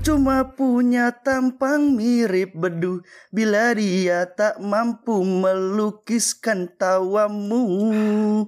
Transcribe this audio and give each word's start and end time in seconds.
Percuma 0.00 0.56
punya 0.56 1.12
tampang 1.12 1.92
mirip 1.92 2.56
bedu 2.56 3.04
Bila 3.28 3.76
dia 3.76 4.24
tak 4.32 4.56
mampu 4.56 5.20
melukiskan 5.20 6.72
tawamu. 6.80 7.68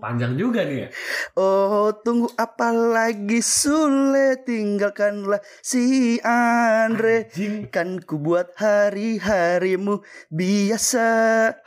Panjang 0.00 0.40
juga 0.40 0.64
nih 0.64 0.88
ya. 0.88 0.96
Oh 1.36 1.92
tunggu 1.92 2.32
apa 2.40 2.72
lagi? 2.72 3.44
Sule 3.44 4.40
tinggalkanlah 4.48 5.44
si 5.60 6.16
Andre. 6.24 7.28
Kan 7.68 8.00
ku 8.00 8.16
buat 8.16 8.56
hari-harimu 8.56 10.00
biasa. 10.32 11.08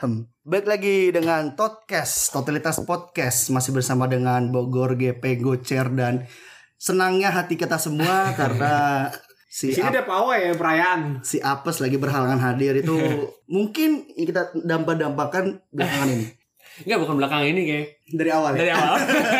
Hmm. 0.02 0.26
Baik 0.42 0.66
lagi 0.66 1.14
dengan 1.14 1.54
Totcast, 1.54 2.34
Totalitas 2.34 2.82
Podcast. 2.82 3.54
Masih 3.54 3.70
bersama 3.70 4.10
dengan 4.10 4.50
Bogor 4.50 4.98
GP 4.98 5.46
Gocer 5.46 5.94
dan 5.94 6.26
Senangnya 6.76 7.32
hati 7.32 7.56
kita 7.56 7.80
semua 7.80 8.30
karena 8.40 9.08
si 9.56 9.72
Di 9.72 9.80
sini 9.80 9.88
ada 9.88 10.04
pawai 10.04 10.52
ya 10.52 10.54
perayaan. 10.60 11.24
si 11.24 11.40
Apes 11.40 11.80
lagi 11.80 11.96
berhalangan 11.96 12.44
hadir 12.44 12.76
itu 12.76 12.92
mungkin 13.56 14.04
kita 14.12 14.52
dampak-dampakan 14.52 15.64
belakangan 15.72 16.12
ini 16.12 16.28
Enggak 16.84 17.00
bukan 17.08 17.16
belakang 17.16 17.42
ini 17.48 17.62
kayak 17.64 17.88
dari 18.06 18.32
awal 18.36 18.52
ya. 18.52 18.60
dari 18.60 18.72
awal. 18.76 18.96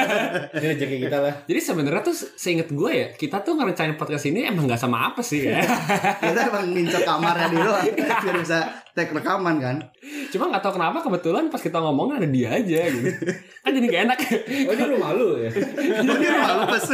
Ini 0.56 0.66
rezeki 0.72 0.98
kita 1.06 1.18
lah. 1.20 1.34
Jadi 1.46 1.60
sebenarnya 1.60 2.02
tuh 2.02 2.16
seinget 2.16 2.72
gue 2.72 2.92
ya 2.96 3.08
kita 3.12 3.44
tuh 3.44 3.60
ngerencanain 3.60 4.00
podcast 4.00 4.26
ini 4.32 4.48
emang 4.48 4.66
nggak 4.72 4.80
sama 4.80 5.12
apa 5.12 5.20
sih 5.20 5.46
ya. 5.46 5.60
kita 6.24 6.50
emang 6.50 6.72
ngincer 6.72 7.04
kamarnya 7.04 7.52
dia 7.52 7.62
doang 7.62 7.86
biar 7.94 8.36
bisa 8.40 8.58
take 8.96 9.12
rekaman 9.12 9.60
kan 9.60 9.78
Cuma 10.32 10.48
nggak 10.48 10.64
tahu 10.64 10.80
kenapa 10.80 11.04
kebetulan 11.04 11.52
pas 11.52 11.60
kita 11.60 11.78
ngomong 11.78 12.16
ada 12.16 12.26
dia 12.26 12.56
aja 12.56 12.80
gitu. 12.88 13.10
Kan 13.62 13.72
jadi 13.76 13.86
gak 13.92 14.02
enak. 14.08 14.18
Oh 14.70 14.74
ini 14.74 14.84
lu 14.88 14.98
malu 14.98 15.28
ya? 15.44 15.52
Dia 15.52 16.34
malu 16.40 16.64
pas 16.72 16.86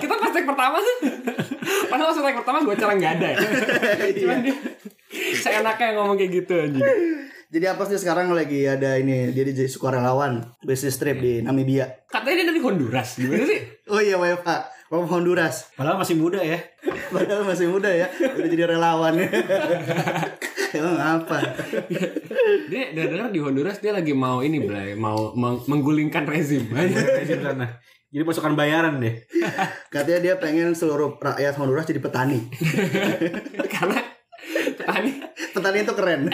kita 0.00 0.14
pas 0.16 0.30
take 0.32 0.48
pertama 0.48 0.76
tuh. 0.80 0.96
Padahal 1.92 2.08
pas 2.08 2.18
take 2.18 2.38
pertama 2.40 2.58
gue 2.64 2.74
cara 2.74 2.92
nggak 2.96 3.12
ada. 3.20 3.28
ya. 3.36 3.38
Cuman 4.16 4.38
dia 4.42 4.56
saya 5.38 5.60
enaknya 5.60 6.00
ngomong 6.00 6.16
kayak 6.16 6.32
gitu 6.42 6.54
anjing. 6.56 6.84
Jadi 7.52 7.76
apa 7.76 7.84
sih 7.84 8.00
sekarang 8.00 8.32
lagi 8.32 8.64
ada 8.64 8.96
ini 8.96 9.28
dia 9.28 9.44
di 9.44 9.52
sukarelawan 9.68 10.40
bisnis 10.64 10.96
trip 10.96 11.20
di 11.20 11.44
Namibia 11.44 11.84
Katanya 12.08 12.40
dia 12.40 12.46
dari 12.48 12.60
Honduras. 12.60 13.20
Gimana 13.20 13.44
sih? 13.44 13.60
oh 13.92 14.00
iya 14.00 14.16
WFH 14.16 14.48
Wafah 14.88 15.08
Honduras 15.10 15.68
Padahal 15.72 16.00
masih 16.00 16.16
muda 16.16 16.40
ya. 16.40 16.56
padahal 17.12 17.44
masih 17.44 17.68
muda 17.68 17.92
ya 17.92 18.08
udah 18.08 18.48
jadi 18.48 18.64
relawan 18.66 19.20
emang 20.76 20.96
apa 20.96 21.38
Dia 22.72 22.88
dengar 22.96 23.28
di 23.28 23.40
Honduras 23.40 23.76
dia 23.78 23.92
lagi 23.92 24.16
mau 24.16 24.40
ini 24.40 24.64
Blay, 24.64 24.96
mau 24.96 25.36
meng- 25.36 25.64
menggulingkan 25.68 26.24
rezim. 26.24 26.72
Di 27.28 27.36
sana. 27.36 27.68
Jadi 28.08 28.24
pasukan 28.24 28.52
bayaran 28.52 29.00
deh. 29.00 29.24
katanya 29.88 30.20
dia 30.20 30.34
pengen 30.36 30.72
seluruh 30.72 31.16
rakyat 31.16 31.56
Honduras 31.56 31.84
jadi 31.84 32.00
petani 32.00 32.48
Karena 33.68 34.00
petani 34.76 35.21
petani 35.62 35.78
itu 35.86 35.94
keren. 35.94 36.20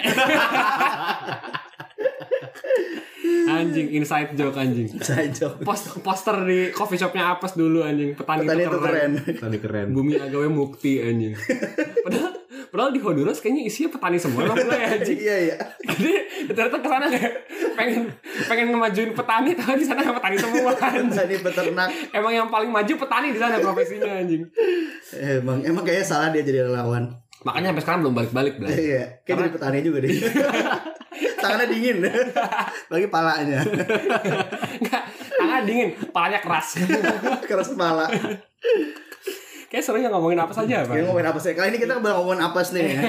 Anjing 3.49 3.89
inside 3.97 4.37
joke 4.37 4.61
anjing. 4.61 4.89
saya 5.01 5.29
jawab 5.33 5.65
Post, 5.65 6.01
poster 6.05 6.37
di 6.45 6.69
coffee 6.69 7.01
shopnya 7.01 7.33
apes 7.37 7.57
dulu 7.57 7.81
anjing. 7.85 8.13
Petani, 8.13 8.45
petani 8.45 8.63
itu 8.65 8.71
itu 8.73 8.81
keren. 8.81 9.11
Tadi 9.25 9.59
keren. 9.61 9.87
bumi 9.93 10.21
agawe 10.21 10.49
mukti 10.49 11.01
anjing. 11.01 11.33
Padahal 12.05 12.33
padahal 12.69 12.93
di 12.93 13.01
Honduras 13.01 13.41
kayaknya 13.41 13.65
isinya 13.65 13.97
petani 13.97 14.21
semua 14.21 14.45
emang 14.45 14.57
mulai 14.61 15.01
anjing? 15.01 15.19
Iya 15.29 15.37
iya. 15.49 15.57
Jadi 15.89 16.13
ternyata 16.53 16.77
ke 16.79 16.89
sana 16.89 17.07
kayak 17.09 17.33
pengen 17.73 18.03
pengen 18.45 18.67
ngemajuin 18.77 19.11
petani 19.17 19.51
tapi 19.57 19.81
di 19.81 19.87
sana 19.89 20.01
petani 20.05 20.37
semua 20.37 20.73
anjing. 20.77 21.09
Petani 21.09 21.37
peternak. 21.41 21.89
Emang 22.13 22.33
yang 22.37 22.49
paling 22.53 22.69
maju 22.69 22.93
petani 23.01 23.33
di 23.33 23.41
sana 23.41 23.57
profesinya 23.61 24.13
anjing. 24.13 24.45
Emang 25.17 25.65
emang 25.65 25.83
kayaknya 25.89 26.07
salah 26.07 26.29
dia 26.29 26.45
jadi 26.45 26.69
relawan 26.69 27.28
makanya 27.49 27.73
sampai 27.73 27.83
sekarang 27.89 28.01
belum 28.05 28.15
balik-balik 28.21 28.55
Blay. 28.61 28.77
Iya, 28.77 29.05
kayak 29.25 29.37
jadi 29.41 29.51
petani 29.57 29.79
juga 29.81 29.99
deh. 30.05 30.13
Tangannya 31.43 31.67
dingin, 31.73 31.97
bagi 32.93 33.09
palanya, 33.09 33.65
Enggak, 34.79 35.03
tangan 35.39 35.63
dingin, 35.65 35.89
palanya 36.13 36.39
keras. 36.45 36.77
keras 37.49 37.73
kepala. 37.73 38.07
Kayak 39.73 39.83
serunya 39.83 40.13
ngomongin 40.13 40.39
apa 40.39 40.53
saja, 40.53 40.85
Pak. 40.85 40.93
Kita 40.93 41.09
ngomongin 41.09 41.31
apa 41.31 41.39
sih? 41.41 41.57
Kali 41.57 41.75
ini 41.75 41.79
kita 41.81 41.99
bakal 41.99 42.23
ngomongin 42.23 42.43
apa 42.45 42.59
nih? 42.71 42.85
ya? 42.85 43.03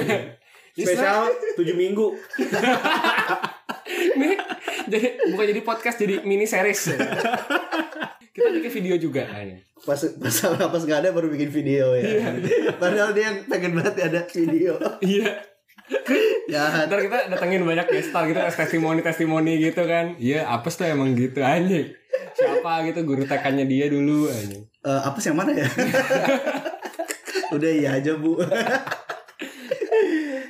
Spesial 0.73 1.19
7 1.57 1.73
minggu. 1.75 2.07
Ini 3.89 4.29
jadi 4.87 5.07
bukan 5.33 5.45
jadi 5.49 5.61
podcast 5.65 5.97
jadi 5.99 6.21
mini 6.23 6.45
series. 6.45 6.95
Kita 8.39 8.49
bikin 8.55 8.71
video 8.71 8.95
juga 8.95 9.27
kayaknya. 9.27 9.59
Pas 9.83 9.99
pas 9.99 10.35
apa 10.47 10.77
nggak 10.79 10.99
ada 11.03 11.09
baru 11.11 11.27
bikin 11.27 11.51
video 11.51 11.91
ya. 11.91 12.23
Padahal 12.79 13.11
dia 13.11 13.35
yang 13.35 13.37
pengen 13.51 13.75
banget 13.75 14.07
ada 14.07 14.23
video. 14.23 14.79
Iya. 15.03 15.43
Ya, 16.47 16.85
Ntar 16.87 17.01
kita 17.01 17.17
datengin 17.33 17.65
banyak 17.65 17.85
guest 17.89 18.09
star 18.13 18.25
gitu, 18.25 18.39
testimoni 18.39 19.01
testimoni 19.03 19.57
gitu 19.59 19.83
kan. 19.83 20.15
Iya, 20.17 20.47
apes 20.47 20.79
tuh 20.79 20.87
emang 20.87 21.13
gitu 21.13 21.43
anjing. 21.43 21.91
Siapa 22.33 22.85
gitu 22.87 23.03
guru 23.03 23.25
TK-nya 23.25 23.65
dia 23.67 23.85
dulu 23.91 24.29
anjing. 24.29 24.63
eh, 24.79 25.01
apa 25.03 25.17
sih 25.19 25.29
yang 25.33 25.37
mana 25.43 25.51
ya? 25.51 25.67
Udah 27.55 27.69
iya 27.73 27.89
aja 27.99 28.15
bu. 28.15 28.37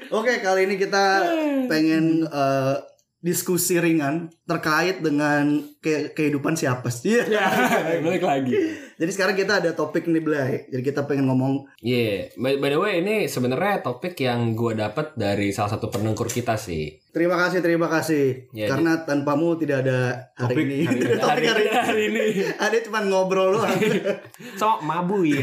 Oke 0.10 0.34
kali 0.42 0.68
ini 0.68 0.76
kita 0.76 1.24
pengen 1.68 2.28
eh, 2.28 2.76
diskusi 3.20 3.76
ringan 3.76 4.32
terkait 4.44 5.00
dengan 5.00 5.52
ke- 5.78 6.12
kehidupan 6.12 6.54
siapa 6.54 6.88
sih? 6.88 7.20
Ya, 7.20 7.52
balik 8.00 8.22
lagi. 8.22 8.56
Jadi 8.96 9.12
sekarang 9.12 9.34
kita 9.34 9.60
ada 9.60 9.72
topik 9.72 10.06
nih 10.06 10.20
Blay. 10.20 10.52
Jadi 10.68 10.82
kita 10.82 11.04
pengen 11.04 11.28
ngomong 11.28 11.68
Iya, 11.78 12.32
by, 12.34 12.58
by 12.58 12.70
the 12.70 12.78
way 12.78 12.94
ini 12.98 13.16
sebenarnya 13.26 13.80
topik 13.82 14.16
yang 14.18 14.52
gua 14.54 14.72
dapat 14.74 15.16
dari 15.16 15.50
salah 15.50 15.72
satu 15.74 15.88
pendengkur 15.88 16.28
kita 16.28 16.56
sih. 16.56 16.96
Terima 17.10 17.36
kasih, 17.38 17.60
terima 17.60 17.88
kasih. 17.88 18.48
Ya, 18.50 18.68
Karena 18.68 19.02
tanpamu 19.02 19.56
tidak 19.56 19.82
ada 19.82 20.00
hari 20.34 20.54
Topik 20.54 20.66
ini. 20.66 20.78
hari 20.80 20.96
ini. 20.96 21.02
Tidak 21.02 21.20
topik 21.26 21.46
hari 21.46 21.64
ini. 21.64 21.76
hari 21.76 22.04
ini. 22.06 22.24
Ada 22.56 22.78
cuma 22.82 23.00
ngobrol 23.02 23.50
doang. 23.54 23.80
So, 24.60 24.80
mabu 24.80 25.24
ya. 25.24 25.40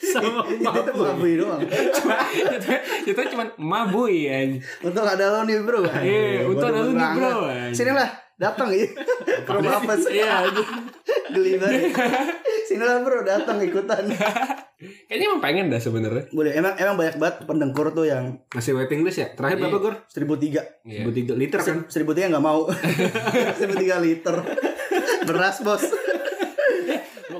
Sama 0.00 0.48
Itu 0.48 0.92
mabui 0.96 1.36
doang. 1.36 1.60
Cuma, 1.68 2.16
itu, 2.32 2.72
itu 3.04 3.20
cuma 3.36 3.44
mabu 3.60 4.08
ya. 4.08 4.48
Untuk 4.80 5.04
ada 5.04 5.24
lo 5.28 5.40
nih 5.44 5.60
bro. 5.60 5.84
Iya, 5.84 6.48
untuk 6.48 6.72
ada 6.72 6.80
lo 6.80 6.90
nih, 6.96 7.08
bro. 7.20 7.32
Sini 7.76 7.92
lah, 7.92 8.08
datang 8.40 8.72
ya. 8.72 8.88
Ke 9.44 9.50
rumah 9.52 9.76
apa 9.76 9.92
sih? 10.00 10.24
Iya, 10.24 10.48
Geli 11.30 11.60
banget. 11.60 11.92
Sini 12.64 12.80
lah 12.80 13.04
bro, 13.04 13.20
datang 13.22 13.60
ikutan. 13.60 14.08
kayaknya 14.80 15.28
emang 15.28 15.42
pengen 15.44 15.68
dah 15.68 15.76
sebenarnya. 15.76 16.24
Boleh, 16.32 16.56
emang 16.56 16.72
emang 16.80 16.96
banyak 16.96 17.20
banget 17.20 17.36
pendengkur 17.44 17.92
tuh 17.92 18.08
yang 18.08 18.40
Masih 18.56 18.72
waiting 18.72 19.04
list 19.04 19.20
ya? 19.20 19.28
Terakhir 19.36 19.60
berapa, 19.60 19.76
Gor? 19.76 19.94
1003. 20.08 20.88
Iya. 20.88 21.04
1003 21.04 21.36
liter 21.36 21.60
kan? 21.60 21.76
1003 21.84 22.32
nggak 22.32 22.44
mau. 22.44 22.64
1003 23.60 24.00
liter. 24.00 24.36
Beras 25.28 25.60
bos. 25.60 25.84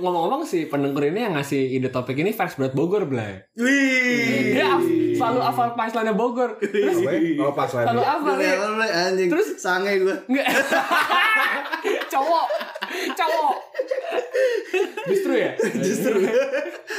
Ngomong-ngomong 0.00 0.42
sih 0.42 0.64
pendengkur 0.64 1.04
ini 1.04 1.20
yang 1.20 1.36
ngasih 1.36 1.60
ide 1.70 1.88
topik 1.88 2.16
ini 2.16 2.32
Fans 2.32 2.56
Berat 2.56 2.72
Bogor, 2.72 3.04
Blay. 3.04 3.44
Wih. 3.54 4.56
Dia 4.56 4.66
af- 4.70 4.88
selalu 5.14 5.40
hafal 5.42 5.68
punchline 5.74 6.12
Bogor. 6.12 6.56
Terus 6.58 6.96
Oh, 7.38 7.52
pas 7.52 7.68
selalu 7.68 7.94
lagi. 7.94 8.08
hafal 8.08 8.34
Gue 8.34 8.48
ya. 8.48 8.56
anjing. 9.06 9.28
Terus? 9.28 9.48
sange 9.56 9.92
gue. 9.98 10.16
Enggak. 10.26 10.46
cowok. 12.12 12.46
Cowok. 13.12 13.54
Justru 15.06 15.32
ya? 15.34 15.52
Justru. 15.76 16.18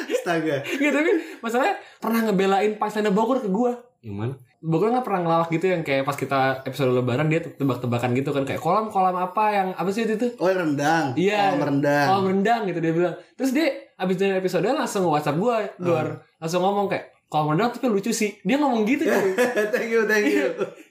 Astaga. 0.08 0.56
Gitu 0.64 0.90
tapi 0.90 1.12
masalahnya 1.40 1.76
pernah 1.98 2.22
ngebelain 2.24 2.78
punchline 2.78 3.10
Bogor 3.10 3.42
ke 3.42 3.50
gua. 3.50 3.74
Yang 4.02 4.16
mana? 4.16 4.34
Bogor 4.62 4.90
nggak 4.90 5.06
pernah 5.06 5.22
ngelawak 5.22 5.50
gitu 5.50 5.66
yang 5.68 5.82
kayak 5.82 6.04
pas 6.04 6.14
kita 6.14 6.62
episode 6.64 6.90
lebaran 6.92 7.26
dia 7.26 7.42
tebak-tebakan 7.42 8.14
gitu 8.14 8.30
kan 8.30 8.46
kayak 8.46 8.58
kolam-kolam 8.58 9.14
apa 9.16 9.44
yang 9.50 9.68
apa 9.74 9.90
sih 9.90 10.06
itu? 10.06 10.38
Oh 10.38 10.46
yang 10.46 10.62
rendang. 10.68 11.14
Iya. 11.14 11.54
Oh, 11.54 11.62
rendang. 11.62 12.06
Kolam 12.08 12.26
rendang 12.28 12.62
gitu 12.66 12.78
dia 12.78 12.94
bilang. 12.94 13.16
Terus 13.34 13.52
dia 13.52 13.68
abis 13.96 14.18
dari 14.18 14.34
episode 14.36 14.66
langsung 14.66 15.06
WhatsApp 15.06 15.38
gua, 15.38 15.66
luar 15.78 16.08
langsung 16.38 16.62
ngomong 16.62 16.86
kayak 16.88 17.10
kolam 17.26 17.54
rendang 17.54 17.70
tapi 17.72 17.90
lucu 17.90 18.10
sih. 18.10 18.38
Dia 18.42 18.58
ngomong 18.58 18.86
gitu 18.86 19.06
cuy. 19.06 19.34
thank 19.74 19.90
you, 19.90 20.02
thank 20.06 20.26
you. 20.26 20.50
Tapi- 20.50 20.90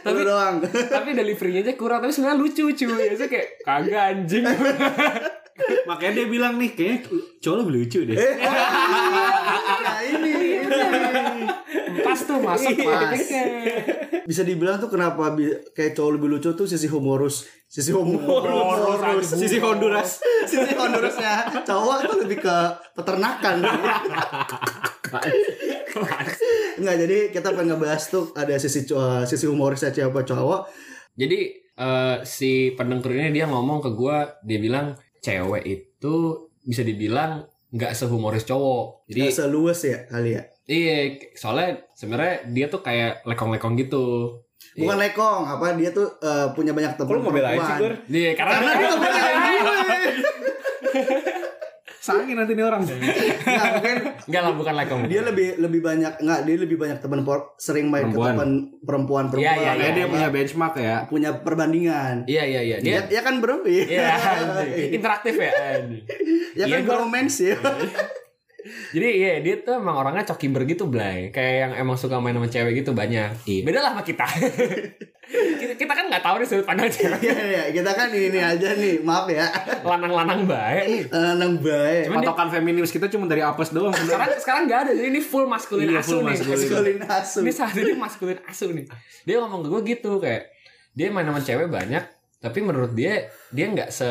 Tapi 0.00 0.20
doang. 0.24 0.54
tapi 0.94 1.08
deliverynya 1.12 1.60
aja 1.60 1.74
kurang 1.74 2.00
tapi 2.00 2.10
sebenarnya 2.10 2.38
lucu 2.38 2.64
cuy. 2.70 3.06
Itu 3.12 3.26
kayak 3.26 3.62
kagak 3.62 4.02
anjing. 4.14 4.46
Makanya 5.90 6.22
dia 6.22 6.26
bilang 6.30 6.54
nih, 6.54 6.70
kayaknya 6.70 6.98
cowok 7.42 7.56
lebih 7.60 7.72
lucu 7.76 7.98
deh. 8.06 8.14
nah 8.14 9.98
ini, 10.00 10.32
ini. 10.62 11.47
Pas 12.00 12.18
tuh 12.18 12.38
masuk 12.38 12.72
Pas. 12.78 13.10
titiknya. 13.12 13.44
Bisa 14.24 14.42
dibilang 14.42 14.76
tuh 14.76 14.88
kenapa 14.88 15.30
bi- 15.30 15.56
kayak 15.70 15.92
cowok 15.92 16.10
lebih 16.14 16.28
lucu 16.30 16.50
tuh 16.52 16.64
sisi 16.64 16.86
humorus, 16.86 17.42
sisi 17.64 17.90
humorus, 17.90 19.24
Sisi 19.24 19.56
Honduras. 19.58 20.20
sisi 20.44 20.72
Hondurasnya 20.72 21.34
cowok 21.62 21.96
tuh 22.04 22.16
lebih 22.22 22.38
ke 22.40 22.56
peternakan. 22.92 23.56
Enggak, 26.78 26.96
jadi 26.98 27.18
kita 27.30 27.48
pengen 27.50 27.74
ngebahas 27.74 28.02
tuh 28.04 28.30
ada 28.32 28.54
sisi 28.56 28.84
co- 28.84 29.24
sisi 29.24 29.44
humorisnya 29.44 29.90
siapa 29.90 30.22
cowok. 30.22 30.60
Jadi 31.14 31.38
eh, 31.74 32.16
si 32.22 32.50
pendengkur 32.72 33.10
ini 33.12 33.32
dia 33.32 33.46
ngomong 33.46 33.80
ke 33.80 33.90
gua, 33.90 34.38
dia 34.40 34.58
bilang 34.58 34.94
cewek 35.18 35.64
itu 35.64 36.14
bisa 36.60 36.82
dibilang 36.82 37.42
nggak 37.68 37.92
sehumoris 37.92 38.44
cowok. 38.44 39.08
Jadi 39.08 39.20
Nggak 39.24 39.36
seluas 39.36 39.78
ya 39.82 39.98
kali 40.06 40.30
ya. 40.32 40.42
Iya, 40.68 40.96
soalnya 41.32 41.68
sebenarnya 41.92 42.46
dia 42.46 42.66
tuh 42.66 42.80
kayak 42.80 43.24
lekong-lekong 43.24 43.74
gitu. 43.76 44.36
Bukan 44.70 44.94
lekong, 44.96 45.42
apa 45.44 45.74
dia 45.74 45.90
tuh 45.90 46.06
eh, 46.18 46.52
punya 46.52 46.70
banyak 46.70 46.94
teman 46.94 47.10
lu 47.10 47.20
ngebelain 47.24 47.58
sih, 47.58 47.74
Gur? 47.76 47.94
Iya, 48.06 48.30
karena, 48.32 48.52
Karena 48.54 48.70
dia 48.74 48.88
ngebelain 48.88 49.36
gue. 49.58 49.78
Sangin 51.98 52.36
nanti 52.36 52.54
nih 52.54 52.62
orang. 52.62 52.80
Nggak, 52.80 53.66
mungkin 53.74 53.96
enggak 54.24 54.42
lah 54.42 54.52
bukan 54.54 54.74
lekong. 54.76 55.00
dia 55.06 55.20
lebih 55.20 55.48
lebih 55.58 55.80
banyak 55.82 56.12
nggak 56.16 56.40
dia 56.42 56.56
lebih 56.56 56.76
banyak 56.76 56.98
teman 56.98 57.20
por- 57.20 57.52
sering 57.56 57.88
main 57.88 58.08
Perempuan. 58.08 58.24
ke 58.24 58.30
teman 58.30 58.50
perempuan 58.80 59.24
perempuan 59.26 59.44
Iya, 59.44 59.52
iya, 59.58 59.72
Kayak 59.74 59.92
dia 59.92 60.00
iya. 60.00 60.08
punya 60.08 60.28
benchmark 60.30 60.74
ya. 60.78 60.96
punya 61.04 61.30
perbandingan 61.38 62.14
Iya, 62.24 62.42
iya, 62.46 62.60
iya. 62.62 62.76
dia 62.78 62.98
Dia 63.02 63.02
ya 63.10 63.20
kan 63.20 63.34
bro 63.38 63.60
iya 63.62 63.84
Iya, 63.84 64.08
interaktif 64.90 65.34
ya. 65.36 65.52
ya 66.54 66.64
kan 66.64 66.80
Iya, 66.80 66.86
bromance 66.86 67.36
ya 67.42 67.56
Jadi 68.90 69.08
iya 69.16 69.38
dia 69.38 69.58
tuh 69.58 69.78
emang 69.78 69.94
orangnya 69.96 70.26
cokiber 70.26 70.62
gitu 70.64 70.86
Blay 70.86 71.30
Kayak 71.30 71.54
yang 71.60 71.72
emang 71.78 71.94
suka 71.94 72.18
main 72.18 72.32
sama 72.32 72.46
cewek 72.46 72.74
gitu 72.76 72.90
banyak 72.90 73.30
Iya. 73.44 73.62
Beda 73.62 73.78
lah 73.80 73.92
sama 73.92 74.02
kita 74.02 74.26
kita, 75.28 75.76
kita 75.76 75.92
kan 75.92 76.08
gak 76.08 76.20
tahu 76.20 76.34
nih 76.38 76.46
sudut 76.46 76.64
pandang 76.64 76.88
cewek 76.88 77.20
Iya, 77.20 77.36
iya, 77.38 77.62
kita 77.70 77.90
kan 77.92 78.08
ini 78.08 78.34
aja 78.36 78.68
nih, 78.72 78.98
maaf 78.98 79.28
ya. 79.28 79.44
Lanang-lanang 79.82 80.42
baik 80.42 80.84
nih 80.86 81.02
Nang 81.12 81.54
baik. 81.58 82.02
Cuman 82.08 82.18
dia- 82.18 82.28
Patokan 82.28 82.48
feminis 82.50 82.90
kita 82.90 83.06
cuma 83.06 83.24
dari 83.26 83.40
apes 83.40 83.70
doang. 83.70 83.92
Sekarang 83.94 84.28
sekarang 84.34 84.62
gak 84.66 84.80
ada 84.80 84.92
Jadi 84.92 85.06
ini 85.06 85.20
full 85.20 85.44
maskulin 85.44 85.86
Iya, 85.86 86.00
asu 86.00 86.08
full 86.10 86.20
nih 86.20 86.32
maskulin. 86.32 86.56
Maskulin 86.58 86.98
asu. 87.04 87.38
Ini 87.38 87.52
saat 87.52 87.74
ini 87.74 87.92
maskulin 87.94 88.38
asu 88.42 88.66
nih 88.70 88.84
Dia 89.22 89.36
ngomong 89.38 89.60
ke 89.60 89.68
gue 89.68 89.80
gitu 89.92 90.12
Kayak 90.18 90.50
Dia 90.90 91.06
main 91.08 91.24
sama 91.24 91.38
cewek 91.38 91.68
banyak 91.68 92.04
Tapi 92.38 92.58
menurut 92.58 92.90
dia 92.90 93.22
Dia 93.48 93.68
gak 93.68 93.90
se 93.90 94.08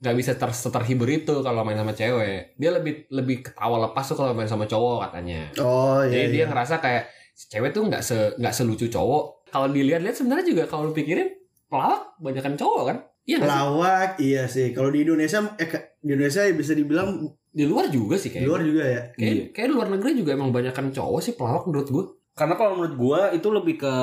nggak 0.00 0.16
bisa 0.16 0.32
ter 0.34 0.48
terhibur 0.48 1.04
itu 1.06 1.34
kalau 1.40 1.60
main 1.60 1.76
sama 1.76 1.92
cewek 1.92 2.56
dia 2.56 2.70
lebih 2.72 3.04
lebih 3.12 3.44
ketawa 3.44 3.84
lepas 3.84 4.04
tuh 4.04 4.16
kalau 4.16 4.32
main 4.32 4.48
sama 4.48 4.64
cowok 4.64 5.04
katanya 5.06 5.52
Oh 5.60 6.00
iya. 6.00 6.24
Jadi 6.24 6.26
dia 6.30 6.38
iya. 6.40 6.46
ngerasa 6.48 6.80
kayak 6.80 7.04
cewek 7.36 7.70
tuh 7.70 7.84
nggak 7.84 8.00
se 8.00 8.16
nggak 8.36 8.52
selucu 8.52 8.88
cowok. 8.88 9.44
Kalau 9.48 9.68
dilihat-lihat 9.68 10.16
sebenarnya 10.16 10.46
juga 10.46 10.62
kalau 10.64 10.88
lu 10.88 10.94
pikirin 10.94 11.28
pelawak 11.66 12.16
banyakan 12.16 12.56
cowok 12.56 12.82
kan? 12.86 12.96
Iya 13.22 13.36
nggak 13.38 13.46
sih? 13.46 13.56
Pelawak, 13.56 14.10
iya 14.18 14.42
sih. 14.48 14.66
Kalau 14.72 14.88
di 14.88 15.04
Indonesia, 15.04 15.38
eh 15.54 15.68
di 16.00 16.10
Indonesia 16.10 16.42
bisa 16.50 16.72
dibilang 16.72 17.08
Di 17.50 17.66
luar 17.66 17.90
juga 17.90 18.14
sih 18.14 18.30
di 18.30 18.38
kayak. 18.38 18.46
luar 18.46 18.62
juga 18.62 18.82
ya. 18.86 19.02
Kayak, 19.12 19.32
Iya. 19.34 19.44
kayak 19.50 19.66
di 19.66 19.74
luar 19.74 19.88
negeri 19.90 20.10
juga 20.16 20.30
emang 20.32 20.50
banyakan 20.50 20.86
cowok 20.90 21.20
sih 21.20 21.34
pelawak 21.34 21.66
menurut 21.66 21.88
gue. 21.90 22.04
Karena 22.32 22.54
kalau 22.54 22.72
menurut 22.78 22.94
gua 22.94 23.20
itu 23.34 23.48
lebih 23.50 23.74
ke 23.76 23.94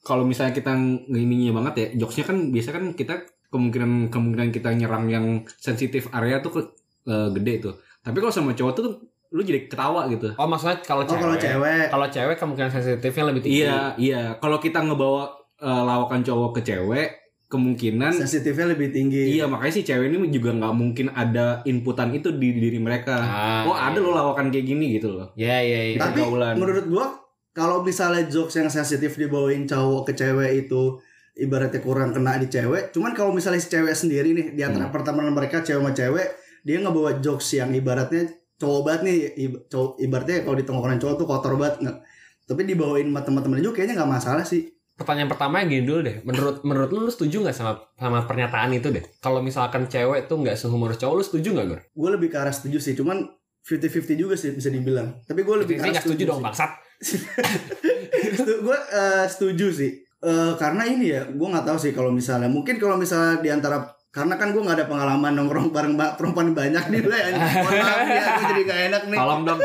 kalau 0.00 0.24
misalnya 0.24 0.52
kita 0.52 0.72
ngininya 1.08 1.52
banget 1.54 1.74
ya, 1.76 1.86
jokesnya 2.00 2.24
kan 2.26 2.38
biasa 2.48 2.68
kan 2.72 2.84
kita 2.92 3.14
kemungkinan 3.54 4.10
kemungkinan 4.10 4.50
kita 4.50 4.74
nyerang 4.74 5.06
yang 5.06 5.26
sensitif 5.54 6.10
area 6.10 6.42
tuh 6.42 6.50
ke, 6.50 6.60
eh, 7.06 7.28
gede 7.30 7.70
tuh. 7.70 7.74
Tapi 8.02 8.18
kalau 8.18 8.34
sama 8.34 8.50
cowok 8.52 8.72
tuh 8.74 8.84
lu 9.30 9.42
jadi 9.42 9.70
ketawa 9.70 10.10
gitu. 10.10 10.34
Oh 10.34 10.46
maksudnya 10.46 10.82
kalau 10.82 11.02
Oh 11.02 11.10
cewek. 11.10 11.22
kalau 11.22 11.36
cewek, 11.38 11.84
Kalau 11.90 12.06
cewek 12.10 12.36
kemungkinan 12.36 12.70
sensitifnya 12.70 13.24
lebih 13.30 13.42
tinggi. 13.42 13.62
Iya, 13.62 13.78
iya. 13.96 14.22
Kalau 14.38 14.58
kita 14.58 14.82
ngebawa 14.82 15.30
eh, 15.58 15.82
lawakan 15.86 16.20
cowok 16.22 16.50
ke 16.58 16.60
cewek, 16.66 17.08
kemungkinan 17.46 18.10
sensitifnya 18.10 18.74
lebih 18.74 18.90
tinggi. 18.90 19.38
iya 19.38 19.46
makanya 19.46 19.78
si 19.78 19.82
cewek 19.86 20.10
ini 20.10 20.26
juga 20.28 20.50
nggak 20.50 20.74
mungkin 20.74 21.06
ada 21.14 21.62
inputan 21.62 22.10
itu 22.10 22.34
di 22.34 22.50
diri 22.58 22.82
mereka. 22.82 23.14
Ah, 23.14 23.62
oh 23.62 23.76
ada 23.78 23.94
loh 24.02 24.10
lawakan 24.10 24.50
kayak 24.50 24.66
gini 24.66 24.98
gitu 24.98 25.14
loh. 25.14 25.30
Iya 25.38 25.62
iya 25.62 25.80
iya. 25.94 25.98
Tapi 26.02 26.26
menurut 26.58 26.86
gua 26.90 27.06
kalau 27.54 27.86
misalnya 27.86 28.26
jokes 28.26 28.58
yang 28.58 28.66
sensitif 28.66 29.14
dibawain 29.14 29.62
cowok 29.64 30.10
ke 30.10 30.12
cewek 30.18 30.66
itu 30.66 30.98
ibaratnya 31.34 31.82
kurang 31.82 32.14
kena 32.14 32.38
di 32.38 32.46
cewek. 32.46 32.94
Cuman 32.94 33.12
kalau 33.12 33.34
misalnya 33.34 33.58
si 33.58 33.68
cewek 33.70 33.94
sendiri 33.94 34.30
nih 34.32 34.46
di 34.54 34.62
antara 34.62 34.88
pertemanan 34.88 35.34
mereka 35.34 35.60
cewek 35.66 35.82
sama 35.82 35.92
cewek, 35.92 36.28
dia 36.62 36.78
ngebawa 36.80 37.18
jokes 37.18 37.58
yang 37.58 37.74
ibaratnya 37.74 38.30
cowok 38.54 38.80
banget 38.86 39.00
nih, 39.04 39.18
cowok, 39.66 39.98
ibaratnya 39.98 40.46
kalau 40.46 40.56
di 40.56 40.64
tongkrongan 40.64 40.98
cowok 41.02 41.14
tuh 41.18 41.26
kotor 41.26 41.52
banget 41.58 41.76
nggak. 41.82 41.98
Tapi 42.44 42.60
dibawain 42.64 43.08
sama 43.10 43.20
teman-teman 43.26 43.58
juga 43.60 43.82
kayaknya 43.82 43.94
nggak 44.00 44.12
masalah 44.14 44.44
sih. 44.46 44.70
Pertanyaan 44.94 45.26
pertama 45.26 45.58
yang 45.58 45.68
gini 45.74 45.84
dulu 45.90 46.00
deh. 46.06 46.16
Menurut 46.22 46.62
menurut 46.62 46.90
lu, 46.94 47.00
lu 47.02 47.10
setuju 47.10 47.42
nggak 47.42 47.56
sama 47.56 47.82
sama 47.98 48.22
pernyataan 48.30 48.70
itu 48.78 48.94
deh? 48.94 49.02
Kalau 49.18 49.42
misalkan 49.42 49.90
cewek 49.90 50.30
tuh 50.30 50.38
nggak 50.38 50.54
sehumoris 50.54 51.02
cowok, 51.02 51.14
lu 51.18 51.24
setuju 51.26 51.48
nggak 51.50 51.66
Gor? 51.66 51.80
Gue 51.90 52.10
lebih 52.14 52.28
ke 52.30 52.38
arah 52.38 52.54
setuju 52.54 52.78
sih, 52.78 52.94
cuman 52.94 53.26
50-50 53.66 54.14
juga 54.14 54.34
sih 54.38 54.54
bisa 54.54 54.70
dibilang. 54.70 55.18
Tapi 55.26 55.40
gue 55.42 55.56
lebih 55.66 55.82
ke 55.82 55.82
arah 55.82 55.92
nggak 55.98 56.04
setuju 56.06 56.22
dong 56.30 56.40
bangsat. 56.46 56.70
gue 58.70 58.78
eh, 58.94 59.26
setuju 59.26 59.66
sih 59.74 60.04
Eh, 60.24 60.52
karena 60.56 60.82
ini 60.84 61.06
ya 61.10 61.22
gue 61.26 61.46
nggak 61.46 61.64
tahu 61.64 61.76
sih 61.76 61.92
kalau 61.92 62.08
misalnya 62.08 62.48
mungkin 62.48 62.76
kalau 62.76 62.96
misalnya 62.96 63.38
di 63.38 63.48
antara 63.48 63.76
karena 64.08 64.34
kan 64.34 64.50
gue 64.50 64.58
nggak 64.58 64.78
ada 64.78 64.86
pengalaman 64.86 65.32
nongkrong 65.34 65.68
bareng 65.68 65.94
ba- 65.94 66.14
perempuan 66.14 66.50
banyak 66.50 66.80
nih 66.88 67.02
lah 67.02 67.18
ya 67.20 67.28
mohon 67.34 67.76
maaf 67.76 68.08
ya 68.08 68.24
gue 68.32 68.44
jadi 68.48 68.62
gak 68.64 68.80
enak 68.88 69.02
nih 69.06 69.18
Tolong 69.18 69.42
dong. 69.42 69.58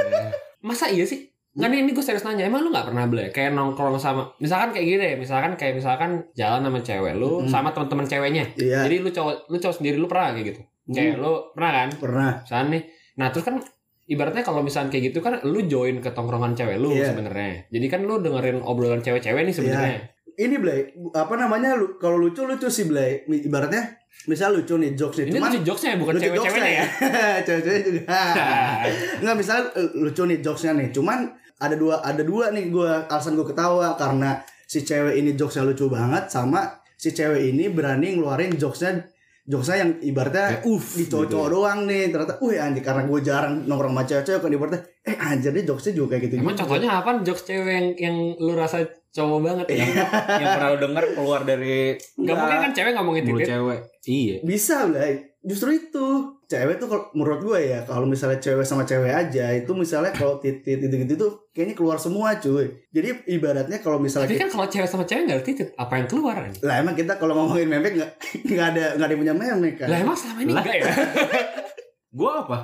Masa 0.59 0.85
iya 0.87 1.05
sih? 1.05 1.31
Nggak 1.49 1.65
nih, 1.65 1.79
ini 1.81 1.91
gue 1.91 2.03
serius 2.03 2.21
nanya, 2.21 2.45
emang 2.45 2.61
lu 2.61 2.69
gak 2.69 2.87
pernah 2.87 3.05
beli 3.05 3.29
kayak 3.29 3.51
nongkrong 3.51 3.97
sama, 3.97 4.29
misalkan 4.37 4.69
kayak 4.69 4.85
gini 4.85 4.97
deh, 4.99 5.13
misalkan 5.17 5.51
kayak 5.55 5.73
misalkan 5.75 6.11
jalan 6.33 6.61
sama 6.61 6.79
cewek 6.79 7.13
lu, 7.15 7.41
Mm. 7.41 7.47
sama 7.47 7.69
teman-teman 7.71 8.05
ceweknya. 8.05 8.45
iya 8.55 8.83
Jadi 8.83 8.95
lu 8.99 9.09
cowok, 9.09 9.47
lu 9.47 9.57
cowok 9.57 9.75
sendiri 9.75 9.95
lu 9.95 10.05
pernah 10.05 10.29
kayak 10.31 10.45
gitu? 10.47 10.61
Kayak 10.87 11.17
lu 11.17 11.33
pernah 11.51 11.71
kan? 11.73 11.89
pernah 11.95 12.31
Misalkan 12.39 12.67
nih, 12.69 12.83
nah 13.15 13.27
terus 13.29 13.43
kan 13.43 13.55
ibaratnya 14.05 14.41
kalau 14.41 14.61
misalkan 14.61 14.89
kayak 14.89 15.03
gitu 15.07 15.19
kan 15.19 15.37
lu 15.43 15.59
join 15.63 15.97
ke 15.97 16.09
tongkrongan 16.09 16.53
cewek 16.53 16.77
lu 16.77 16.89
Iya. 16.91 17.11
sebenarnya. 17.11 17.65
Jadi 17.67 17.85
kan 17.87 18.01
lu 18.03 18.15
dengerin 18.19 18.61
obrolan 18.61 18.99
cewek-cewek 18.99 19.41
nih 19.41 19.55
sebenarnya. 19.55 19.99
Ini 20.39 20.55
Blay 20.55 20.95
apa 21.11 21.35
namanya 21.35 21.75
lu 21.75 21.99
kalau 21.99 22.15
lucu 22.15 22.47
lucu 22.47 22.71
sih 22.71 22.87
Blay. 22.87 23.27
Ibaratnya 23.27 23.99
misal 24.27 24.55
lucu 24.55 24.79
nih 24.79 24.95
jokes 24.95 25.19
nih 25.19 25.25
Ini 25.31 25.35
cuman 25.35 25.49
lucu 25.51 25.59
jokesnya 25.67 25.99
bukan 25.99 26.13
lucu 26.15 26.23
cewek-ceweknya 26.27 26.71
ya. 26.71 26.85
cewek-cewek 27.47 27.81
juga. 27.83 28.21
Nggak 29.21 29.35
misalnya 29.35 29.65
eh, 29.75 29.89
lucu 29.99 30.21
nih 30.23 30.37
jokesnya 30.39 30.71
nih 30.79 30.87
cuman 30.95 31.19
ada 31.59 31.75
dua 31.75 31.95
ada 31.99 32.23
dua 32.23 32.55
nih 32.55 32.71
gue 32.71 32.91
alasan 33.11 33.35
gue 33.35 33.47
ketawa 33.47 33.99
karena 33.99 34.39
si 34.63 34.87
cewek 34.87 35.19
ini 35.19 35.35
jokesnya 35.35 35.67
lucu 35.67 35.91
banget 35.91 36.31
sama 36.31 36.79
si 36.95 37.11
cewek 37.11 37.51
ini 37.51 37.67
berani 37.67 38.15
ngeluarin 38.15 38.55
jokesnya 38.55 39.03
jokesnya 39.49 39.77
yang 39.81 39.91
ibaratnya 40.05 40.61
Kayak 40.61 40.69
uff, 40.69 40.93
di 40.93 41.03
gitu 41.09 41.25
doang 41.25 41.89
nih 41.89 42.13
ternyata 42.13 42.37
wih 42.39 42.61
anjir 42.61 42.85
karena 42.85 43.03
gue 43.09 43.19
jarang 43.25 43.65
nongkrong 43.65 43.91
sama 43.97 44.03
cewek-cewek 44.05 44.39
kan 44.45 44.51
ibaratnya 44.53 44.81
eh 45.03 45.15
anjir 45.17 45.51
nih 45.51 45.63
jokesnya 45.65 45.93
juga 45.97 46.07
kayak 46.15 46.21
gitu 46.29 46.33
Emang 46.39 46.55
contohnya 46.55 46.89
apa 47.01 47.09
jokes 47.25 47.43
cewek 47.49 47.73
yang, 47.73 47.87
yang 47.97 48.15
lu 48.37 48.53
rasa 48.53 48.85
cowok 49.09 49.39
banget 49.41 49.65
ya? 49.73 49.85
yang 50.37 50.49
pernah 50.53 50.69
lu 50.69 50.77
denger 50.79 51.03
keluar 51.13 51.41
dari 51.41 51.97
Gak 51.97 52.35
mungkin 52.35 52.57
kan 52.61 52.71
cewek 52.71 52.91
ngomongin 52.93 53.23
titik. 53.25 53.47
cewek. 53.49 53.79
Iya. 54.05 54.37
bisa 54.41 54.85
lah 54.85 55.05
justru 55.39 55.69
itu 55.71 56.05
cewek 56.45 56.77
tuh 56.77 56.89
kalau 56.89 57.03
menurut 57.13 57.39
gue 57.39 57.59
ya 57.63 57.79
kalau 57.85 58.03
misalnya 58.03 58.37
cewek 58.37 58.65
sama 58.65 58.83
cewek 58.83 59.07
aja 59.07 59.53
itu 59.53 59.71
misalnya 59.71 60.09
kalau 60.11 60.35
titit 60.35 60.81
gitu 60.81 60.91
gitu 60.91 61.13
tuh 61.15 61.31
kayaknya 61.53 61.77
keluar 61.77 61.95
semua 61.95 62.35
cuy 62.35 62.67
jadi 62.89 63.23
ibaratnya 63.29 63.79
kalau 63.79 64.01
misalnya 64.01 64.27
Tapi 64.27 64.41
kan 64.41 64.49
kalau 64.49 64.65
cewek 64.65 64.89
sama 64.89 65.05
cewek 65.05 65.29
gak 65.29 65.37
ada 65.39 65.45
titik, 65.45 65.69
apa 65.73 65.93
yang 65.95 66.07
keluar 66.09 66.35
lah 66.59 66.75
emang 66.81 66.93
kita 66.93 67.15
kalau 67.15 67.37
ngomongin 67.37 67.69
memek 67.69 67.93
nggak 68.01 68.11
nggak 68.49 68.67
ada 68.75 68.83
nggak 68.97 69.05
ada 69.05 69.13
yang 69.13 69.21
punya 69.21 69.35
memek 69.37 69.73
kan 69.77 69.87
Lah 69.87 69.97
emang 70.01 70.17
selama 70.17 70.39
ini 70.43 70.51
enggak 70.51 70.75
ya? 70.75 70.85
Gua 72.19 72.41
apa? 72.41 72.57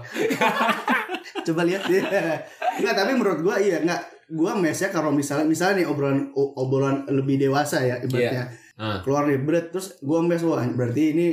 coba 1.46 1.62
lihat 1.64 1.86
nggak 1.86 2.94
tapi 2.98 3.12
menurut 3.14 3.40
gue 3.40 3.56
iya 3.62 3.78
nggak 3.86 4.02
gue 4.28 4.52
mesnya 4.56 4.90
kalau 4.90 5.10
misalnya 5.10 5.46
misalnya 5.46 5.76
nih 5.80 5.88
obrolan 5.88 6.20
obrolan 6.34 6.96
lebih 7.08 7.38
dewasa 7.40 7.78
ya 7.80 7.96
ibaratnya 8.00 8.46
Ah. 8.76 9.00
keluar 9.00 9.24
nih 9.24 9.40
berat 9.40 9.72
terus 9.72 9.96
gue 9.98 10.20
mes 10.20 10.42
wah 10.42 10.60
berarti 10.60 11.04
ini 11.12 11.28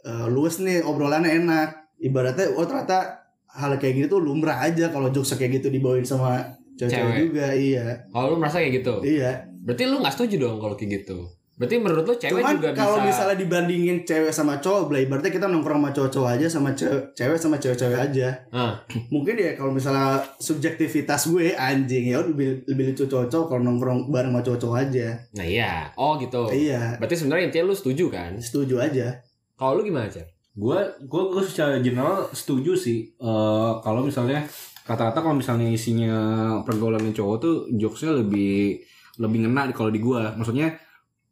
eh, 0.00 0.26
luas 0.26 0.56
nih 0.58 0.80
obrolannya 0.80 1.28
enak 1.36 1.68
ibaratnya 1.98 2.52
oh 2.52 2.64
ternyata 2.64 3.20
hal 3.48 3.76
kayak 3.76 3.94
gini 3.94 4.06
tuh 4.06 4.16
lumrah 4.18 4.56
aja 4.58 4.88
kalau 4.88 5.08
jokes 5.08 5.34
kayak 5.34 5.60
gitu 5.60 5.68
dibawain 5.68 6.02
sama 6.02 6.40
cewek-cewek 6.74 7.04
Cewek. 7.04 7.20
juga 7.26 7.46
iya 7.52 7.86
Kalau 8.08 8.32
lu 8.32 8.36
merasa 8.36 8.60
kayak 8.60 8.80
gitu. 8.80 8.94
iya 9.02 9.44
Berarti 9.60 9.82
lu 9.84 9.98
gak 9.98 10.14
setuju 10.14 10.34
dong 10.38 10.56
kalau 10.56 10.72
kayak 10.72 11.02
gitu. 11.02 11.26
Berarti 11.56 11.80
menurut 11.80 12.04
lu 12.04 12.14
cewek 12.14 12.36
cuman 12.36 12.60
juga 12.60 12.70
kalau 12.70 13.00
bisa 13.00 13.08
misalnya 13.08 13.36
dibandingin 13.40 14.04
cewek 14.04 14.28
sama 14.28 14.60
cowok 14.60 14.92
Blay, 14.92 15.08
ibaratnya 15.08 15.32
kita 15.32 15.48
nongkrong 15.48 15.80
sama 15.80 15.90
cowok-cowok 15.90 16.28
aja 16.30 16.46
sama 16.46 16.70
cewek, 16.72 17.02
cewek 17.16 17.38
sama 17.40 17.56
cewek-cewek 17.56 17.96
aja 17.96 18.28
Ah. 18.52 18.76
mungkin 19.08 19.34
ya 19.34 19.56
kalau 19.56 19.72
misalnya 19.72 20.20
subjektivitas 20.36 21.26
gue 21.26 21.52
anjing 21.52 22.12
ya 22.12 22.20
lebih, 22.20 22.60
lebih 22.68 22.92
lucu 22.92 23.08
cowok 23.08 23.48
kalau 23.48 23.62
nongkrong 23.62 24.08
bareng 24.08 24.36
sama 24.36 24.44
cowok-cowok 24.44 24.76
aja 24.84 25.08
Nah 25.32 25.46
iya. 25.48 25.88
Oh 25.96 26.20
gitu. 26.20 26.44
iya 26.52 27.00
Berarti 27.00 27.16
sebenarnya 27.16 27.48
intinya 27.48 27.66
lu 27.66 27.74
setuju 27.74 28.04
kan? 28.08 28.36
setuju 28.36 28.76
aja 28.76 29.16
Kalau 29.56 29.80
lu 29.80 29.88
gimana, 29.88 30.12
Cer? 30.12 30.28
Gua 30.52 30.84
gua 31.04 31.32
gua 31.32 31.40
secara 31.40 31.80
general 31.80 32.28
setuju 32.32 32.76
sih 32.76 33.16
eh 33.16 33.72
kalau 33.80 34.04
misalnya 34.04 34.44
kata-kata 34.84 35.18
kalau 35.18 35.36
misalnya 35.36 35.68
isinya 35.68 36.16
pergaulan 36.62 37.00
cowok 37.12 37.36
tuh 37.40 37.54
jokesnya 37.72 38.12
lebih 38.12 38.80
lebih 39.16 39.48
ngena 39.48 39.72
kalau 39.72 39.88
di 39.88 40.00
gua. 40.00 40.36
Maksudnya 40.36 40.76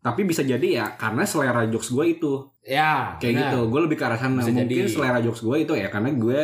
tapi 0.05 0.21
bisa 0.23 0.45
jadi 0.45 0.69
ya 0.69 0.87
karena 0.95 1.25
selera 1.25 1.65
jokes 1.65 1.89
gua 1.89 2.05
itu 2.05 2.45
Ya, 2.61 3.17
kayak 3.17 3.33
benar. 3.33 3.43
gitu. 3.47 3.61
Gue 3.67 3.81
lebih 3.83 3.97
ke 3.97 4.05
arah 4.05 4.17
sana. 4.17 4.41
Bisa 4.41 4.49
Mungkin 4.49 4.65
jadi. 4.67 4.89
selera 4.89 5.19
jokes 5.19 5.41
gua 5.41 5.57
itu 5.57 5.73
ya 5.73 5.89
karena 5.89 6.13
gue 6.13 6.41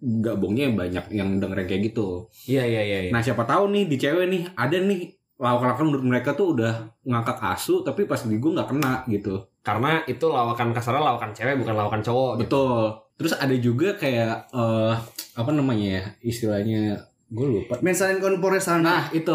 gabungnya 0.00 0.68
banyak 0.68 1.04
yang 1.10 1.38
dengerin 1.38 1.64
kayak 1.64 1.82
gitu. 1.84 2.26
Iya, 2.44 2.62
iya, 2.62 2.82
iya. 2.82 2.98
iya. 3.06 3.10
Nah 3.10 3.18
siapa 3.18 3.42
tahu 3.42 3.70
nih 3.70 3.84
di 3.86 3.96
cewek 3.96 4.26
nih 4.28 4.42
ada 4.52 4.76
nih 4.76 5.10
lawakan-lawakan 5.34 5.86
menurut 5.88 6.06
mereka 6.06 6.30
tuh 6.32 6.54
udah 6.54 6.74
ngangkat 7.02 7.38
asu 7.40 7.82
tapi 7.82 8.04
pas 8.04 8.18
di 8.18 8.36
gue 8.36 8.50
nggak 8.50 8.70
kena 8.70 9.02
gitu. 9.08 9.42
karena 9.60 10.04
itu 10.04 10.28
lawakan 10.28 10.70
kasarnya 10.70 11.00
lawakan 11.02 11.32
cewek 11.32 11.56
bukan 11.56 11.74
lawakan 11.74 12.02
cowok. 12.02 12.32
gitu. 12.36 12.42
Betul. 12.44 12.78
Terus 13.14 13.32
ada 13.34 13.56
juga 13.56 13.88
kayak 13.94 14.34
eh 14.52 14.94
apa 15.34 15.50
namanya 15.50 15.86
ya 15.90 16.02
istilahnya 16.20 17.00
gue 17.26 17.46
lupa. 17.50 17.74
Mensalin 17.80 18.18
konpore 18.18 18.58
sana. 18.58 18.82
Nah 18.84 19.04
itu 19.10 19.32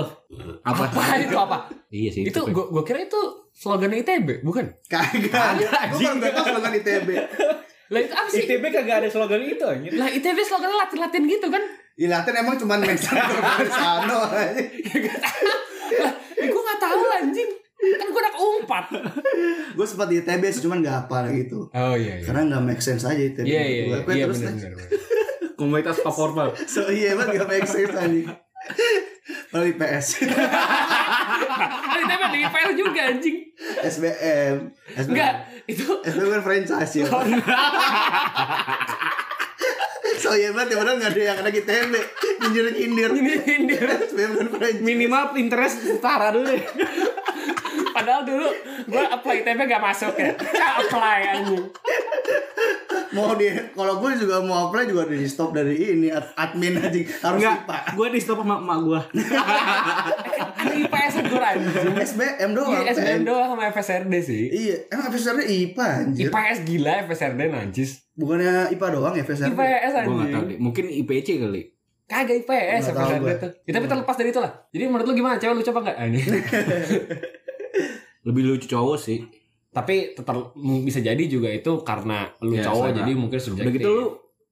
apa? 0.61 0.83
Apa 0.87 1.01
itu 1.25 1.33
apa? 1.33 1.57
Iya 1.89 2.09
sih. 2.09 2.21
itu 2.23 2.39
gua, 2.47 2.69
gua 2.69 2.83
kira 2.83 3.01
itu 3.01 3.17
slogan 3.49 3.89
ITB, 3.91 4.41
bukan? 4.41 4.69
Kagak. 4.85 5.33
Ada, 5.57 5.89
Gue 5.89 5.99
kan 5.99 6.15
gak 6.17 6.31
tau 6.31 6.45
slogan 6.47 6.73
ITB. 6.75 7.09
Lah 7.91 7.99
itu 7.99 8.13
apa 8.13 8.29
sih? 8.29 8.45
ITB 8.45 8.63
kagak 8.69 9.01
ada 9.01 9.09
slogan 9.09 9.41
itu 9.41 9.65
anjir. 9.65 9.89
Lah 9.91 10.05
ITB 10.07 10.37
slogannya 10.39 10.77
latin-latin 10.77 11.23
gitu 11.25 11.49
kan? 11.49 11.63
Ya 11.97 12.07
Latin 12.07 12.33
emang 12.37 12.55
cuma 12.55 12.77
mensalin 12.77 13.25
konpore 13.25 13.65
sana. 13.73 14.15
lah, 14.15 14.29
gue 16.39 16.61
gak 16.63 16.79
tahu 16.79 17.01
lah, 17.03 17.17
anjing. 17.19 17.49
Kan 17.79 18.07
gue 18.07 18.21
anak 18.21 18.35
umpat. 18.37 18.85
Gue 19.73 19.85
sempat 19.85 20.07
di 20.07 20.19
ITB 20.19 20.43
sih 20.47 20.61
cuman 20.61 20.79
gak 20.79 21.07
apa 21.07 21.33
gitu. 21.33 21.65
Oh 21.69 21.95
iya 21.95 22.19
iya. 22.19 22.23
Karena 22.23 22.45
gak 22.53 22.63
make 22.63 22.79
sense 22.79 23.03
aja 23.03 23.17
ITB. 23.17 23.43
Iya 23.43 23.63
iya 23.65 23.81
iya. 23.83 23.97
Gue 23.99 24.13
Iya 24.13 24.25
terus 24.29 24.39
benar 24.39 24.71
deh. 24.71 24.87
Komunitas 25.59 25.99
paporpal. 26.07 26.55
So 26.63 26.87
iya 26.87 27.19
banget 27.19 27.43
gak 27.43 27.49
make 27.51 27.67
sense 27.67 27.91
aja. 27.91 28.39
Kalau 29.51 29.65
IPS. 29.67 30.07
Kan 30.23 31.99
ITB 32.05 32.23
di 32.31 32.39
IPL 32.47 32.71
juga 32.79 33.01
anjing. 33.11 33.37
SBM. 33.83 34.71
SBM. 34.95 35.11
Enggak, 35.11 35.33
itu 35.67 35.83
SBM 36.07 36.29
kan 36.39 36.41
franchise 36.47 36.93
ya. 36.95 37.05
so 40.23 40.35
iya 40.35 40.51
banget 40.51 40.75
ya 40.75 40.77
padahal 40.79 40.97
gak 41.03 41.11
ada 41.11 41.19
yang 41.19 41.37
anak 41.43 41.53
ITB. 41.59 41.93
Nyindir-nyindir. 42.39 43.09
ini 43.19 43.33
indir. 43.59 43.83
SBM 43.83 44.31
kan 44.39 44.47
franchise. 44.47 44.79
Minimal 44.79 45.35
interest 45.35 45.77
setara 45.83 46.31
dulu 46.31 46.47
deh. 46.47 46.63
Padahal 47.99 48.23
dulu 48.23 48.47
gue 48.85 49.03
apply 49.05 49.35
ITB 49.41 49.59
gak 49.65 49.83
masuk 49.83 50.13
ya. 50.15 50.31
Gak 50.33 50.71
apply 50.81 51.19
anjing. 51.29 51.63
mau 53.09 53.33
di 53.33 53.45
kalau 53.71 53.97
gue 53.97 54.11
juga 54.15 54.37
mau 54.39 54.69
apply 54.69 54.85
juga 54.85 55.03
di 55.03 55.25
stop 55.25 55.49
dari 55.49 55.73
ini 55.73 56.07
ad- 56.09 56.29
admin 56.35 56.77
aja 56.77 56.93
harus 57.23 57.41
Enggak, 57.41 57.65
IPA 57.65 57.77
gue 57.91 58.07
di 58.07 58.19
stop 58.19 58.37
sama 58.37 58.55
emak 58.55 58.77
gue. 58.79 58.99
Kan 60.53 60.73
IPS 60.79 61.13
gue 61.23 61.41
anjing. 61.41 61.95
SBM 61.99 62.49
doang 62.51 62.71
Iya 62.75 62.91
SBM 62.91 63.21
doang 63.23 63.47
sama 63.47 63.63
FSRD 63.67 64.13
sih. 64.19 64.43
iya 64.51 64.75
emang 64.87 65.09
FSRD 65.09 65.41
IPA 65.41 65.85
anjir 65.99 66.23
IPS 66.27 66.57
gila 66.63 66.91
FSRD 67.03 67.41
najis. 67.47 67.91
bukannya 68.13 68.53
IPA 68.69 68.87
doang 68.91 69.13
ya 69.13 69.23
FSRD 69.23 69.51
IPS 69.51 69.57
Gue 69.57 69.65
gak 69.65 69.81
tau 69.89 70.13
anjing. 70.13 70.45
deh. 70.45 70.57
Mungkin 70.59 70.85
IPC 70.95 71.27
kali. 71.39 71.61
Kagak 72.05 72.35
IPS 72.39 72.81
Nggak 72.83 72.93
tahu 72.95 73.05
FSRD 73.07 73.17
gue. 73.19 73.33
tuh. 73.39 73.51
Ya, 73.63 73.71
tapi 73.71 73.85
terlepas 73.87 74.15
dari 74.15 74.29
itu 74.29 74.39
lah. 74.39 74.51
Jadi 74.67 74.83
menurut 74.83 75.05
lu 75.07 75.13
gimana? 75.15 75.35
Cewek 75.35 75.55
lucu 75.55 75.69
apa 75.71 75.81
enggak? 75.83 75.97
Ini. 76.03 76.21
Lebih 78.21 78.41
lucu 78.45 78.67
cowok 78.67 78.97
sih. 78.97 79.19
tapi 79.69 80.11
tetap 80.11 80.33
bisa 80.57 80.97
jadi 80.97 81.23
juga 81.23 81.45
itu 81.47 81.69
karena 81.81 82.25
lu 82.39 82.51
Ya, 82.51 82.65
cowok 82.65 82.89
jadi 82.95 83.11
mungkin 83.13 83.37
Udah 83.37 83.45
subjektif. 83.45 83.73
gitu 83.75 83.89
lu 83.91 84.05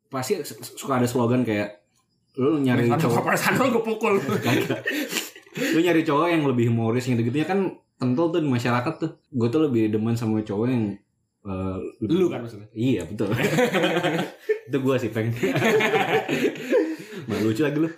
pasti 0.07 0.33
su- 0.41 0.61
suka 0.77 0.93
ada 0.95 1.05
slogan 1.05 1.41
kayak 1.41 1.81
lu 2.35 2.57
nyari 2.57 2.85
Nyari 2.85 3.01
cowok 3.01 3.21
pada 3.23 3.33
sana 3.35 3.65
gue 3.65 3.81
pukul. 3.81 4.21
Kagak. 4.45 4.85
lu 5.67 5.79
nyari 5.79 6.01
cowok 6.01 6.27
yang 6.29 6.45
lebih 6.45 6.69
humoris 6.69 7.03
gitu 7.03 7.17
gitunya 7.19 7.43
kan 7.43 7.59
kental 7.95 8.29
tuh 8.29 8.39
di 8.39 8.47
masyarakat 8.47 8.93
tuh 8.95 9.09
gue 9.27 9.47
tuh 9.47 9.61
lebih 9.63 9.89
demen 9.89 10.13
sama 10.13 10.37
cowok 10.39 10.67
yang 10.67 10.85
lebih- 11.97 12.13
lu 12.15 12.29
kan 12.29 12.39
maksudnya. 12.39 12.69
iya 12.71 13.01
betul 13.01 13.33
itu 14.69 14.77
gue 14.77 14.95
sih 14.97 15.09
peng 15.09 15.33
Nah, 17.27 17.41
lucu 17.41 17.59
lagi 17.59 17.75
lu 17.75 17.89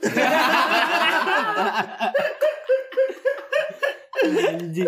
Anjing. 4.19 4.87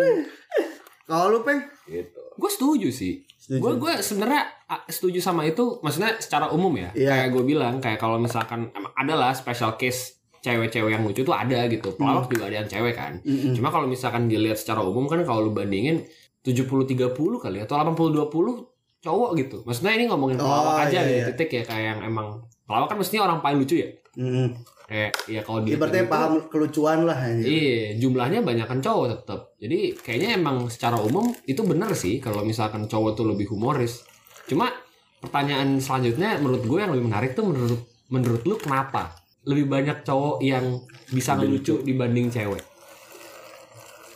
Kalau 1.06 1.38
lu 1.38 1.40
peng 1.42 1.62
gitu 1.90 2.22
Gue 2.36 2.50
setuju 2.50 2.88
sih. 2.88 3.22
Gue 3.50 3.76
gue 3.76 3.92
sebenarnya 4.00 4.48
setuju 4.88 5.20
sama 5.20 5.44
itu. 5.44 5.80
Maksudnya 5.84 6.16
secara 6.16 6.48
umum 6.52 6.72
ya. 6.74 6.90
Iya. 6.96 7.10
Kayak 7.12 7.28
gue 7.36 7.42
bilang 7.44 7.74
kayak 7.82 8.00
kalau 8.00 8.16
misalkan 8.16 8.72
emang 8.72 8.92
ada 8.96 9.14
lah 9.14 9.32
special 9.36 9.76
case 9.76 10.22
cewek-cewek 10.42 10.90
yang 10.90 11.04
lucu 11.04 11.22
tuh 11.22 11.36
ada 11.36 11.68
gitu. 11.68 11.94
Pelawak 11.94 12.32
juga 12.32 12.48
ada 12.50 12.64
yang 12.64 12.68
cewek 12.70 12.94
kan. 12.96 13.20
Mm-mm. 13.22 13.54
Cuma 13.54 13.68
kalau 13.70 13.86
misalkan 13.86 14.26
dilihat 14.26 14.58
secara 14.58 14.82
umum 14.82 15.06
kan 15.06 15.22
kalau 15.22 15.50
lu 15.50 15.52
bandingin 15.54 16.02
70-30 16.42 17.14
kali 17.38 17.58
atau 17.62 17.78
80-20 17.78 18.71
cowok 19.02 19.30
gitu. 19.36 19.56
Maksudnya 19.66 19.92
ini 19.98 20.04
ngomongin 20.08 20.38
Oh, 20.38 20.46
pelawak 20.46 20.88
aja 20.88 20.98
iya, 21.02 21.10
iya. 21.10 21.24
titik 21.34 21.50
ya 21.50 21.62
kayak 21.66 21.84
yang 21.84 22.00
emang 22.06 22.38
pelawak 22.64 22.88
kan 22.88 22.96
mestinya 22.96 23.26
orang 23.26 23.38
paling 23.42 23.58
lucu 23.60 23.82
ya. 23.82 23.88
Mm-mm. 24.16 24.48
Kayak 24.86 25.12
ya 25.26 25.40
kalau 25.42 25.58
di 25.64 25.74
ibaratnya 25.74 26.04
paham 26.06 26.32
kelucuan 26.46 27.02
lah 27.02 27.16
anjir. 27.16 27.46
Iya, 27.48 27.98
jumlahnya 27.98 28.40
banyakan 28.46 28.78
cowok 28.78 29.06
tetap. 29.10 29.40
Jadi 29.58 29.98
kayaknya 29.98 30.38
emang 30.38 30.70
secara 30.70 30.96
umum 31.02 31.34
itu 31.48 31.60
bener 31.66 31.90
sih 31.98 32.22
kalau 32.22 32.46
misalkan 32.46 32.86
cowok 32.86 33.18
tuh 33.18 33.26
lebih 33.26 33.50
humoris. 33.50 34.06
Cuma 34.46 34.70
pertanyaan 35.18 35.78
selanjutnya 35.82 36.38
menurut 36.38 36.62
gue 36.66 36.78
yang 36.78 36.92
lebih 36.94 37.06
menarik 37.10 37.34
tuh 37.34 37.46
menurut 37.46 37.80
menurut 38.12 38.42
lu 38.44 38.54
kenapa 38.58 39.16
lebih 39.42 39.66
banyak 39.66 40.06
cowok 40.06 40.38
yang 40.44 40.82
bisa 41.10 41.34
ngelucu 41.34 41.82
dibanding 41.82 42.30
cewek? 42.30 42.62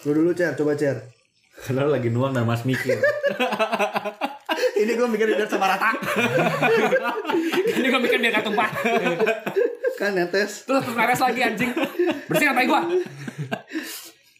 lu 0.06 0.22
dulu 0.22 0.30
cer 0.38 0.54
coba 0.54 0.78
cer 0.78 1.02
karena 1.66 1.82
lagi 1.90 2.14
nuang 2.14 2.30
dan 2.30 2.46
mas 2.46 2.62
mikir 2.62 2.94
ini 4.76 4.92
gue 4.92 5.08
mikir 5.08 5.26
biar 5.32 5.48
sama 5.48 5.66
rata 5.72 5.96
Ini 7.66 7.86
gue 7.88 8.00
mikir 8.00 8.18
biar 8.20 8.32
gak 8.40 8.44
tumpah. 8.44 8.70
kan 9.96 10.12
netes 10.12 10.68
Terus 10.68 10.84
terus 10.84 10.94
beres 10.96 11.20
lagi 11.20 11.40
anjing. 11.40 11.72
Bersihin 12.28 12.52
tai 12.52 12.68
gua. 12.68 12.84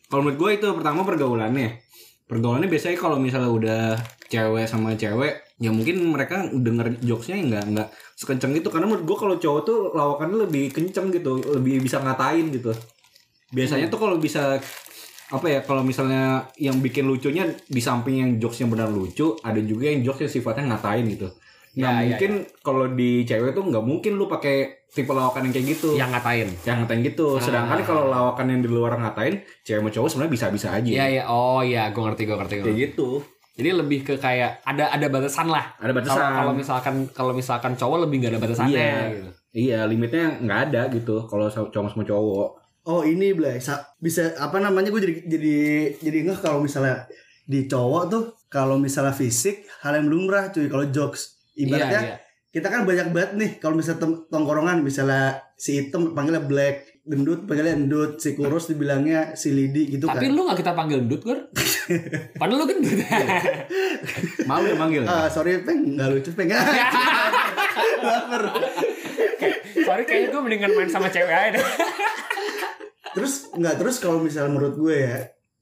kalau 0.07 0.23
menurut 0.23 0.38
gue 0.38 0.50
itu 0.62 0.66
pertama 0.71 1.02
pergaulannya 1.02 1.83
pergaulannya 2.26 2.71
biasanya 2.71 2.97
kalau 2.99 3.19
misalnya 3.19 3.50
udah 3.50 3.83
cewek 4.26 4.66
sama 4.66 4.95
cewek 4.95 5.47
ya 5.57 5.71
mungkin 5.71 6.02
mereka 6.11 6.47
denger 6.50 6.99
jokesnya 7.00 7.38
nggak 7.43 7.64
nggak 7.75 7.88
sekenceng 8.14 8.52
itu 8.55 8.69
karena 8.69 8.87
menurut 8.90 9.07
gue 9.07 9.16
kalau 9.16 9.37
cowok 9.38 9.61
tuh 9.64 9.78
lawakannya 9.95 10.47
lebih 10.47 10.71
kenceng 10.75 11.11
gitu 11.11 11.40
lebih 11.59 11.81
bisa 11.81 12.02
ngatain 12.02 12.50
gitu 12.52 12.75
biasanya 13.55 13.87
tuh 13.87 13.99
kalau 14.02 14.16
bisa 14.19 14.59
apa 15.28 15.47
ya 15.49 15.59
kalau 15.61 15.83
misalnya 15.83 16.25
yang 16.54 16.78
bikin 16.78 17.02
lucunya 17.02 17.42
di 17.64 17.78
samping 17.78 18.16
yang 18.16 18.30
jokesnya 18.37 18.66
benar 18.66 18.88
lucu 18.88 19.35
ada 19.40 19.59
juga 19.59 19.88
yang 19.88 20.02
jokes 20.02 20.23
yang 20.23 20.33
sifatnya 20.33 20.64
ngatain 20.71 21.06
gitu 21.09 21.28
Ya, 21.76 21.85
nah 21.85 22.00
ya, 22.00 22.16
mungkin 22.16 22.33
kalau 22.59 22.88
di 22.88 23.21
cewek 23.23 23.52
tuh 23.52 23.61
nggak 23.62 23.85
mungkin 23.85 24.16
lu 24.16 24.25
pakai 24.26 24.56
tipe 24.88 25.12
lawakan 25.12 25.45
yang 25.45 25.52
kayak 25.52 25.66
gitu 25.71 25.92
Yang 25.92 26.09
ngatain. 26.11 26.49
yang 26.64 26.76
ngatain 26.80 27.00
gitu 27.04 27.26
sedangkan 27.37 27.76
Ah. 27.76 27.85
kalau 27.85 28.04
lawakan 28.06 28.47
yang 28.49 28.61
di 28.61 28.71
luar 28.71 28.97
ngatain 28.97 29.35
cewek 29.61 29.85
sama 29.85 29.90
cowok 29.90 30.09
sebenarnya 30.09 30.33
bisa-bisa 30.33 30.68
aja 30.73 30.88
Iya 30.88 31.04
iya. 31.11 31.23
Oh 31.26 31.61
iya, 31.61 31.90
gue 31.90 32.00
ngerti 32.00 32.25
gue 32.25 32.33
ngerti. 32.33 32.54
gua 32.54 32.64
kayak 32.64 32.73
ngerti. 32.73 32.87
gitu 32.88 33.09
Jadi 33.52 33.71
lebih 33.75 33.99
ke 34.02 34.14
kayak 34.16 34.61
ada 34.62 34.88
ada 34.88 35.06
batasan 35.06 35.49
lah. 35.49 35.76
ada 35.76 35.92
batasan 35.92 36.16
Kalau 36.16 36.52
misalkan 36.54 36.95
kalau 37.11 37.33
misalkan 37.33 37.73
cowok 37.75 37.99
lebih 38.02 38.16
gak 38.21 38.33
ada 38.33 38.40
batasannya 38.40 38.73
Iya. 38.73 38.97
gitu. 39.11 39.30
iya 39.52 39.78
limitnya 39.85 40.25
nggak 40.38 40.61
ada 40.66 40.83
gitu 40.90 41.16
kalau 41.26 41.45
cowok 41.49 41.88
sama 41.90 42.04
cowok 42.04 42.49
oh 42.87 43.02
ini 43.02 43.31
Blay 43.33 43.59
Sa- 43.59 43.83
bisa 43.97 44.35
apa 44.37 44.57
namanya 44.57 44.88
gue 44.88 45.00
jadi 45.00 45.14
jadi 45.26 45.55
jadi 45.99 46.19
ngeh 46.25 46.38
kalau 46.38 46.59
misalnya 46.59 47.07
di 47.43 47.64
cowok 47.64 48.02
tuh 48.07 48.23
kalau 48.47 48.76
misalnya 48.76 49.11
fisik 49.12 49.66
hal 49.81 49.95
yang 49.95 50.07
lumrah 50.07 50.49
cuy 50.49 50.66
kalau 50.66 50.87
jokes 50.87 51.23
ibaratnya 51.52 52.00
Iya, 52.00 52.09
iya. 52.09 52.16
kita 52.49 52.66
kan 52.66 52.83
banyak 52.83 53.11
banget 53.11 53.31
nih 53.35 53.50
kalau 53.57 53.75
misalnya 53.75 54.00
tem- 54.00 54.23
tongkorongan 54.26 54.81
misalnya 54.81 55.25
si 55.55 55.76
hitam 55.76 56.11
panggilnya 56.11 56.43
black 56.43 56.76
gendut 57.02 57.45
panggilnya 57.45 57.75
endut 57.76 58.19
si 58.19 58.35
kurus 58.35 58.66
dibilangnya 58.66 59.35
si 59.35 59.50
lidi 59.50 59.87
gitu 59.88 60.05
Tapi 60.05 60.26
kan 60.26 60.33
lu 60.33 60.43
gak 60.45 60.59
kita 60.59 60.73
panggil 60.73 60.99
gendut, 61.00 61.23
Gur? 61.23 61.38
Padahal 62.40 62.59
lu 62.59 62.66
gendut. 62.66 62.99
malu 64.45 64.66
ya 64.66 64.76
manggil 64.76 65.02
Ah, 65.05 65.26
sorry 65.26 65.62
peng 65.62 65.95
nggak 65.95 66.09
lucu 66.09 66.31
peng. 66.33 66.50
Sorry 69.78 70.02
kayaknya 70.02 70.28
gue 70.28 70.40
mendingan 70.40 70.73
main 70.73 70.88
sama 70.88 71.07
cewek 71.07 71.31
aja 71.31 71.55
deh. 71.55 71.64
Terus 73.16 73.49
nggak 73.50 73.80
terus 73.80 73.96
kalau 73.96 74.20
misalnya 74.20 74.52
menurut 74.52 74.76
gue 74.76 74.92
ya 74.94 75.16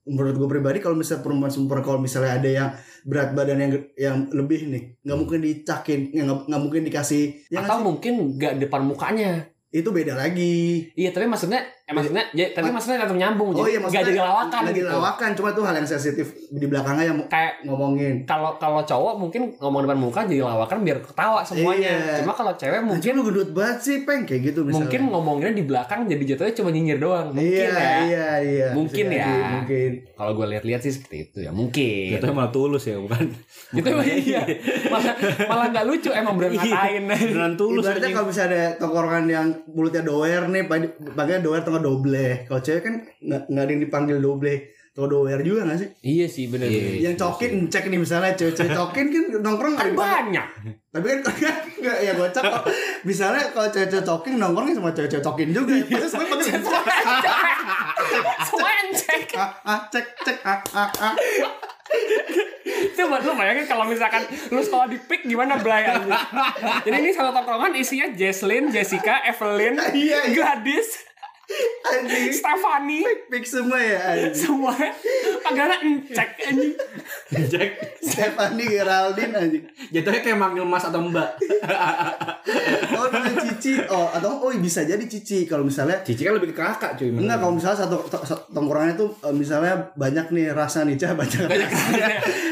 menurut 0.05 0.35
gue 0.35 0.47
pribadi 0.51 0.77
kalau 0.83 0.93
misalnya 0.93 1.23
perempuan 1.23 1.49
sempurna 1.49 1.81
kalau 1.81 1.97
misalnya 1.97 2.37
ada 2.37 2.49
yang 2.51 2.69
berat 3.01 3.31
badan 3.31 3.57
yang 3.57 3.71
yang 3.95 4.17
lebih 4.29 4.67
nih 4.67 4.83
nggak 5.01 5.17
mungkin 5.17 5.39
dicakin 5.39 5.99
ya 6.11 6.21
nggak 6.27 6.39
nggak 6.45 6.61
mungkin 6.61 6.81
dikasih 6.83 7.23
ya 7.47 7.63
nggak 7.63 7.71
Atau 7.71 7.79
mungkin 7.81 8.13
gak 8.35 8.53
depan 8.59 8.81
mukanya. 8.83 9.31
itu 9.71 9.89
beda 9.91 10.15
lagi 10.15 10.87
Iya, 10.95 11.11
tapi 11.11 11.27
maksudnya, 11.27 11.67
eh, 11.85 11.93
maksudnya, 11.93 12.23
ya, 12.33 12.49
tapi 12.49 12.73
maksudnya 12.73 12.97
tetap 13.05 13.13
nyambung. 13.13 13.53
oh 13.53 13.61
jadi 13.61 13.69
iya 13.69 13.77
gak 13.77 13.83
maksudnya 13.85 14.05
jadi 14.09 14.21
lawakan 14.25 14.61
lagi 14.65 14.79
gitu. 14.81 14.89
lawakan 14.89 15.29
cuma 15.37 15.49
tuh 15.53 15.63
hal 15.69 15.75
yang 15.77 15.85
sensitif 15.85 16.27
di 16.49 16.65
belakangnya 16.65 17.05
yang 17.13 17.17
Kayak 17.29 17.53
ngomongin 17.61 18.15
kalau 18.25 18.51
kalau 18.57 18.81
cowok 18.81 19.13
mungkin 19.21 19.41
ngomong 19.61 19.85
depan 19.85 19.97
muka 20.01 20.19
jadi 20.25 20.41
lawakan 20.41 20.81
biar 20.81 20.97
ketawa 21.05 21.45
semuanya. 21.45 21.93
Iya. 21.93 22.15
Cuma 22.25 22.33
kalau 22.33 22.53
cewek 22.57 22.81
mungkin 22.81 23.11
lu 23.13 23.21
gendut 23.29 23.49
banget 23.53 23.77
sih 23.81 23.97
peng 24.01 24.25
kayak 24.25 24.41
gitu 24.49 24.65
misalnya 24.65 24.89
mungkin 24.89 25.01
ngomonginnya 25.13 25.53
di 25.53 25.65
belakang 25.65 25.99
jadi 26.09 26.23
jatuhnya 26.33 26.53
cuma 26.57 26.69
nyinyir 26.73 26.97
doang. 26.97 27.27
Mungkin 27.29 27.69
iya, 27.69 27.77
ya. 27.77 27.97
iya 28.01 28.29
iya 28.41 28.67
Mungkin 28.73 29.05
Bisa 29.05 29.17
ya. 29.21 29.25
jadi, 29.25 29.45
mungkin 29.53 29.91
Kalau 30.15 30.31
gue 30.33 30.45
lihat-lihat 30.57 30.81
sih 30.81 30.93
seperti 30.95 31.17
itu 31.29 31.37
ya. 31.45 31.51
Mungkin. 31.53 32.07
Jatuhnya 32.17 32.33
malah 32.33 32.51
tulus 32.53 32.83
ya 32.89 32.97
bukan 32.97 33.23
Itu 33.77 33.89
iya. 34.01 34.41
Malah 34.89 35.13
malah 35.45 35.67
nggak 35.69 35.85
lucu 35.85 36.09
emang 36.09 36.33
bener 36.39 36.51
ngatain. 36.57 37.03
beneran 37.05 37.53
tulus 37.59 37.83
Ibaratnya 37.85 38.09
kalau 38.15 38.27
misalnya 38.29 38.49
ada 38.49 38.63
tongkrongan 38.81 39.25
yang 39.29 39.47
mulutnya 39.69 40.01
doer 40.05 40.43
nih, 40.47 40.63
panggilnya 41.13 41.41
doer 41.43 41.61
atau 41.75 41.77
nggak 41.77 41.83
doble. 41.83 42.27
Kalau 42.45 42.61
cewek 42.61 42.81
kan 42.81 42.95
nggak 43.19 43.41
nggak 43.45 43.61
ada 43.61 43.71
yang 43.71 43.83
dipanggil 43.83 44.17
doble. 44.17 44.55
Todower 44.95 45.43
juga 45.43 45.67
gak 45.67 45.75
sih? 45.75 45.89
Iya 46.01 46.23
sih 46.25 46.47
bener. 46.47 46.71
Iya. 46.71 46.79
bener. 46.79 46.95
Yang 47.03 47.15
cokin 47.19 47.53
cek 47.67 47.83
nih 47.85 47.99
misalnya 47.99 48.31
cewek-cewek 48.31 48.71
cokin 48.71 49.05
kan 49.09 49.23
nongkrong 49.43 49.75
Kan 49.75 49.91
banyak. 49.91 50.47
tapi 50.87 51.05
kan 51.11 51.19
kan 51.43 51.55
nggak 51.75 51.97
ya 51.99 52.11
gocap 52.15 52.43
kok. 52.47 52.63
misalnya 53.03 53.43
kalau 53.51 53.67
cewek-cewek 53.67 54.07
cokin 54.07 54.39
nongkrongnya 54.39 54.71
sama 54.73 54.95
cewek-cewek 54.95 55.19
cokin 55.21 55.49
juga 55.51 55.75
ya 55.75 55.83
pasti 55.85 56.07
semua 56.07 56.27
pakai 56.31 56.47
cek 56.47 56.63
Semua 58.45 58.71
yang 58.71 58.89
cek. 58.95 59.23
ah, 59.35 59.51
ah, 59.67 59.79
cek 59.85 60.05
cek 60.17 60.37
ah, 60.41 60.59
ah, 60.73 60.89
ah. 61.01 61.13
Coba 62.95 63.19
lu 63.19 63.31
bayangin 63.35 63.65
kalau 63.67 63.83
misalkan 63.83 64.23
lu 64.49 64.59
sekolah 64.59 64.87
di 64.87 64.97
PIK 64.97 65.27
gimana 65.27 65.59
Blay 65.59 65.83
anjing. 65.83 66.15
Jadi 66.81 66.95
ini 66.97 67.11
satu 67.11 67.29
tongkrongan 67.29 67.75
isinya 67.75 68.07
Jesslyn, 68.09 68.71
Jessica, 68.71 69.19
Evelyn, 69.21 69.75
Iya, 69.91 69.91
iya. 69.91 70.19
Gladys, 70.31 71.03
anjing. 71.85 72.31
Stefani, 72.31 72.99
fix 73.27 73.43
semua 73.51 73.77
ya 73.77 73.99
anjing. 74.07 74.33
Semua 74.35 74.73
panggilannya 75.39 75.77
encek 75.81 76.29
anjing. 76.43 76.73
Jack 77.47 77.69
Stephanie 77.99 78.67
Geraldine 78.67 79.33
anjing. 79.33 79.63
Jatuhnya 79.89 80.21
kayak 80.21 80.37
manggil 80.37 80.63
mas 80.63 80.83
atau 80.83 81.01
mbak. 81.01 81.37
Oh 82.91 83.05
namanya 83.07 83.41
Cici. 83.43 83.77
Oh 83.85 84.09
atau 84.09 84.41
oh 84.41 84.51
bisa 84.55 84.81
jadi 84.81 85.01
Cici. 85.01 85.45
Kalau 85.45 85.61
misalnya 85.61 86.01
Cici 86.01 86.21
kan 86.21 86.33
lebih 86.33 86.51
ke 86.51 86.57
kakak 86.57 86.95
cuy 86.95 87.09
Enggak 87.09 87.37
kalau 87.37 87.53
misalnya 87.53 87.77
satu 87.81 87.97
to- 88.05 88.23
to- 88.23 88.45
tongkrongannya 88.51 88.95
tuh 88.95 89.09
eh, 89.21 89.33
misalnya 89.33 89.73
banyak 89.93 90.31
nih 90.31 90.45
rasa 90.51 90.83
nih 90.83 90.95
Cah 90.95 91.13
banyak 91.13 91.45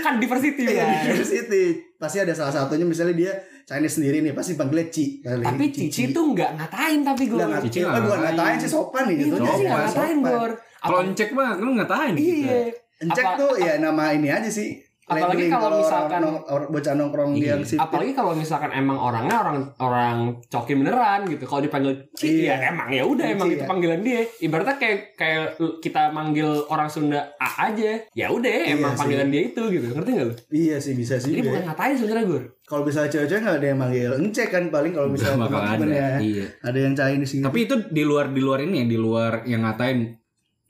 kan 0.03 0.13
diversity 0.17 0.61
Iya, 0.63 0.83
Blay. 0.83 0.93
di 0.93 0.97
diversity. 1.09 1.63
Pasti 1.95 2.17
ada 2.19 2.33
salah 2.33 2.51
satunya 2.51 2.83
misalnya 2.83 3.15
dia 3.15 3.33
Chinese 3.63 3.95
sendiri 3.95 4.17
nih 4.19 4.31
pasti 4.31 4.53
panggilnya 4.53 4.87
Ci. 4.87 5.05
Tapi 5.21 5.65
Cici 5.69 6.03
tuh 6.09 6.23
nggak 6.29 6.51
ngatain 6.53 6.99
tapi 7.01 7.23
gue. 7.25 7.37
Enggak 7.37 7.63
Cici 7.63 7.79
ngatain. 7.79 7.85
nggak 7.85 7.95
Oh, 7.95 8.03
bukan 8.03 8.19
ngatain. 8.19 8.35
ngatain 8.35 8.57
sih 8.57 8.69
sopan 8.69 9.03
nih 9.03 9.13
Iya, 9.13 9.21
gitu. 9.21 9.33
bener 9.33 9.51
sih 9.51 9.63
nggak 9.63 9.79
ngatain 9.81 10.17
Gor. 10.21 10.51
kalau 10.77 10.99
cek 11.09 11.29
mah 11.31 11.49
lu 11.57 11.71
ngatain 11.73 12.13
Iya. 12.13 12.59
Encek 12.99 13.25
Apa- 13.25 13.37
tuh 13.37 13.51
ya 13.57 13.73
nama 13.77 14.03
ini 14.11 14.27
aja 14.27 14.47
sih. 14.47 14.69
Apalagi 15.05 15.45
kalau 15.45 15.77
misalkan- 15.77 16.23
orang- 16.23 16.45
orang- 16.45 16.69
bocah 16.69 16.93
nongkrong 16.93 17.31
Iya. 17.33 17.59
dia 17.59 17.65
sih. 17.65 17.75
apalagi 17.75 18.11
kalau 18.11 18.31
misalkan 18.33 18.71
emang 18.71 18.95
orangnya 18.95 19.35
orang 19.37 19.57
orang 19.77 20.17
cokin 20.45 20.79
beneran 20.79 21.19
gitu 21.25 21.43
kalau 21.43 21.59
dipanggil 21.59 21.91
Ci 22.13 22.41
Iya. 22.41 22.55
ya 22.55 22.71
emang 22.71 22.87
ya 22.87 23.03
udah 23.03 23.25
emang 23.27 23.47
Ci, 23.47 23.53
itu 23.53 23.63
ya. 23.63 23.67
panggilan 23.67 23.99
dia 23.99 24.19
ibaratnya 24.39 24.75
kayak 24.75 24.99
kayak 25.13 25.45
kita 25.79 26.07
manggil 26.09 26.47
orang 26.65 26.87
Sunda 26.87 27.19
A 27.37 27.49
aja 27.65 27.99
ya 28.07 28.27
udah 28.27 28.47
Iya 28.63 28.73
emang 28.73 28.91
sih. 28.91 28.99
panggilan 29.01 29.27
dia 29.27 29.41
itu 29.45 29.61
gitu 29.69 29.85
ngerti 29.89 30.11
gak 30.13 30.25
lu 30.25 30.35
Iya 30.49 30.75
sih 30.77 30.93
bisa 30.93 31.15
sih. 31.17 31.31
ya. 31.33 31.43
bukan 31.43 31.63
ngatain 31.65 31.95
sebenarnya 31.95 32.25
gue 32.25 32.41
Kalau 32.63 32.81
misalnya 32.81 33.11
cewek-cewek 33.11 33.43
nggak 33.43 33.57
ada 33.59 33.67
yang 33.67 33.75
manggil 33.77 34.11
encek 34.15 34.47
kan 34.49 34.63
paling 34.69 34.91
kalau 34.91 35.11
misalnya 35.11 35.35
teman-teman 35.45 35.83
ada 35.83 35.85
ya. 35.85 36.09
iya 36.17 36.45
Ada 36.63 36.77
yang 36.79 36.93
Chinese 36.93 37.31
gitu. 37.33 37.43
Tapi 37.43 37.59
itu 37.61 37.75
di 37.91 38.03
luar 38.03 38.25
di 38.29 38.39
luar 38.39 38.59
ini 38.61 38.75
ya, 38.77 38.85
di 38.87 38.97
luar 38.97 39.43
yang 39.43 39.61
ngatain. 39.61 40.15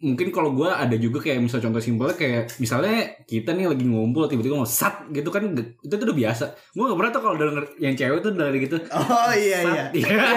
Mungkin 0.03 0.27
kalau 0.29 0.51
gua 0.51 0.75
ada 0.75 0.93
juga 0.93 1.17
kayak 1.17 1.39
misal 1.39 1.57
contoh 1.57 1.79
simpelnya 1.79 2.11
kayak 2.13 2.59
misalnya 2.59 2.95
kita 3.23 3.55
nih 3.55 3.71
lagi 3.71 3.87
ngumpul 3.87 4.27
tiba-tiba 4.27 4.59
mau 4.59 4.67
sat 4.67 5.07
gitu 5.09 5.31
kan 5.31 5.47
itu 5.55 5.87
tuh 5.87 6.03
udah 6.03 6.17
biasa. 6.17 6.45
Gua 6.75 6.91
gak 6.91 6.97
pernah 6.99 7.11
tuh 7.11 7.21
kalau 7.23 7.35
denger 7.39 7.65
yang 7.79 7.95
cewek 7.95 8.19
tuh 8.19 8.31
dari 8.33 8.57
gitu. 8.59 8.75
Oh 8.91 9.31
iya 9.31 9.59
iya. 9.63 9.83
Sat. 9.87 9.95
Iya. 9.95 10.17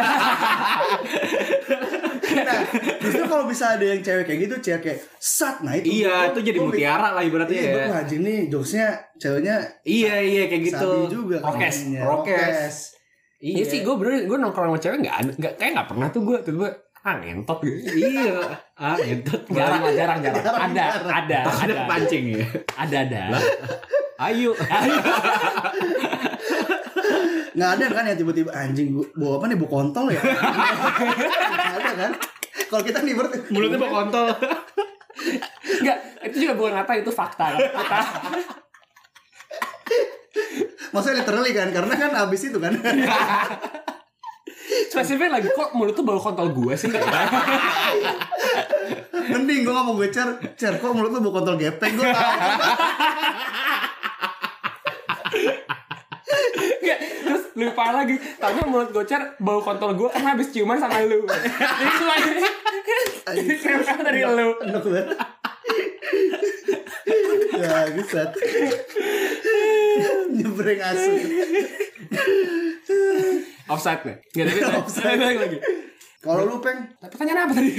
Nah, 2.37 2.63
justru 3.01 3.25
kalau 3.27 3.49
bisa 3.49 3.75
ada 3.75 3.83
yang 3.83 3.99
cewek 3.99 4.23
kayak 4.23 4.41
gitu, 4.47 4.55
cewek 4.61 4.81
kayak 4.85 4.99
sat, 5.17 5.65
nah 5.65 5.75
itu. 5.75 6.05
Iya, 6.05 6.31
itu 6.31 6.41
jadi 6.45 6.59
mutiara 6.61 7.11
lah 7.11 7.23
ibaratnya 7.25 7.59
Iya, 7.59 7.71
ya. 7.73 8.03
gue 8.05 8.19
nih 8.23 8.39
jokesnya 8.47 8.87
ceweknya 9.17 9.57
Iya, 9.83 10.15
iya 10.21 10.43
kayak 10.47 10.63
gitu. 10.63 10.79
sabi 10.79 11.11
juga 11.11 11.37
Rokes, 11.43 11.59
kayaknya. 11.59 12.01
rokes. 12.05 12.77
Iya 13.37 13.65
sih 13.69 13.81
gue 13.83 13.95
bener 13.99 14.25
gue 14.25 14.37
nongkrong 14.37 14.73
sama 14.73 14.79
cewek 14.81 14.99
nggak 15.05 15.55
kayak 15.61 15.71
nggak 15.77 15.89
pernah 15.93 16.09
tuh 16.09 16.23
gue 16.25 16.37
tiba 16.41 16.69
ah 17.07 17.15
ngentot 17.17 17.59
gitu 17.63 17.87
Iya. 17.95 18.35
Ah, 18.75 18.99
ngentot. 18.99 19.47
jarang 19.49 19.79
lah 19.81 19.95
jarang 19.95 20.19
jarang 20.19 20.43
Jarang, 20.43 20.61
ada 20.67 20.85
jarang. 20.91 21.15
ada 21.15 21.39
Ada 21.47 21.63
ada 21.63 21.75
pancing 21.87 22.25
ya. 22.35 22.43
ada 22.75 22.97
ada 23.01 23.23
Ayo. 24.19 24.51
nggak 27.53 27.71
ada 27.73 27.87
kan 27.89 28.05
yang 28.05 28.19
tiba-tiba 28.19 28.51
anjing 28.51 28.89
bawa 29.15 29.39
apa 29.39 29.45
nih 29.47 29.57
bawa 29.57 29.71
kontol 29.73 30.07
ya 30.09 30.21
Nggak 30.21 31.75
ada 31.77 31.93
kan 31.95 32.13
kalau 32.67 32.83
kita 32.83 32.99
nih 33.01 33.15
ber 33.15 33.31
Mulutnya 33.47 33.79
mau 33.79 34.03
kontol. 34.03 34.27
Enggak, 35.79 35.99
itu 36.27 36.37
juga 36.43 36.59
bukan 36.59 36.73
ngata 36.75 36.93
itu 36.99 37.11
fakta. 37.11 37.55
Kita 37.55 37.99
maksudnya 40.89 41.23
literally 41.23 41.53
kan 41.53 41.69
karena 41.71 41.95
kan 41.95 42.11
abis 42.19 42.49
itu 42.49 42.59
kan 42.59 42.73
spesifik 44.91 45.29
lagi 45.31 45.49
kok 45.51 45.73
mulut 45.75 45.95
tuh 45.95 46.05
bau 46.07 46.21
kontol 46.21 46.51
gue 46.53 46.75
sih. 46.79 46.91
mending 49.27 49.67
gue 49.67 49.73
mau 49.75 49.95
gue 49.99 50.09
cer 50.11 50.39
cer 50.55 50.79
kok 50.79 50.95
mulut 50.95 51.11
lu 51.11 51.19
bawa 51.25 51.43
kontol 51.43 51.57
gepeng 51.59 51.99
gue 51.99 52.07
tahu 52.07 52.33
Enggak, 56.57 56.99
terus 57.27 57.43
lebih 57.59 57.75
parah 57.75 58.07
lagi. 58.07 58.17
Tapi 58.17 58.59
mulut 58.71 58.91
gocer 58.95 59.35
bau 59.43 59.61
kontol 59.61 59.99
gue 59.99 60.09
karena 60.11 60.35
habis 60.35 60.49
ciuman 60.55 60.79
sama 60.79 61.03
lu. 61.03 61.27
Jadi 61.27 61.91
semuanya 61.99 62.31
jadi 63.27 63.55
krem 63.59 63.83
dari 64.07 64.21
lu. 64.23 64.55
enak 64.63 64.83
banget 64.87 65.07
ya 67.57 67.89
gesat 67.97 68.31
nyebreng 70.37 70.81
asu 70.81 71.13
Offside 73.67 74.03
nih. 74.03 74.17
Enggak 74.33 74.47
tapi 74.49 74.79
offside 74.79 75.19
lagi 75.19 75.39
lagi. 75.39 75.59
kalau 76.19 76.43
lu 76.43 76.59
peng 76.59 76.79
Tapi 76.99 77.07
pertanyaan 77.09 77.47
apa 77.47 77.53
tadi? 77.55 77.71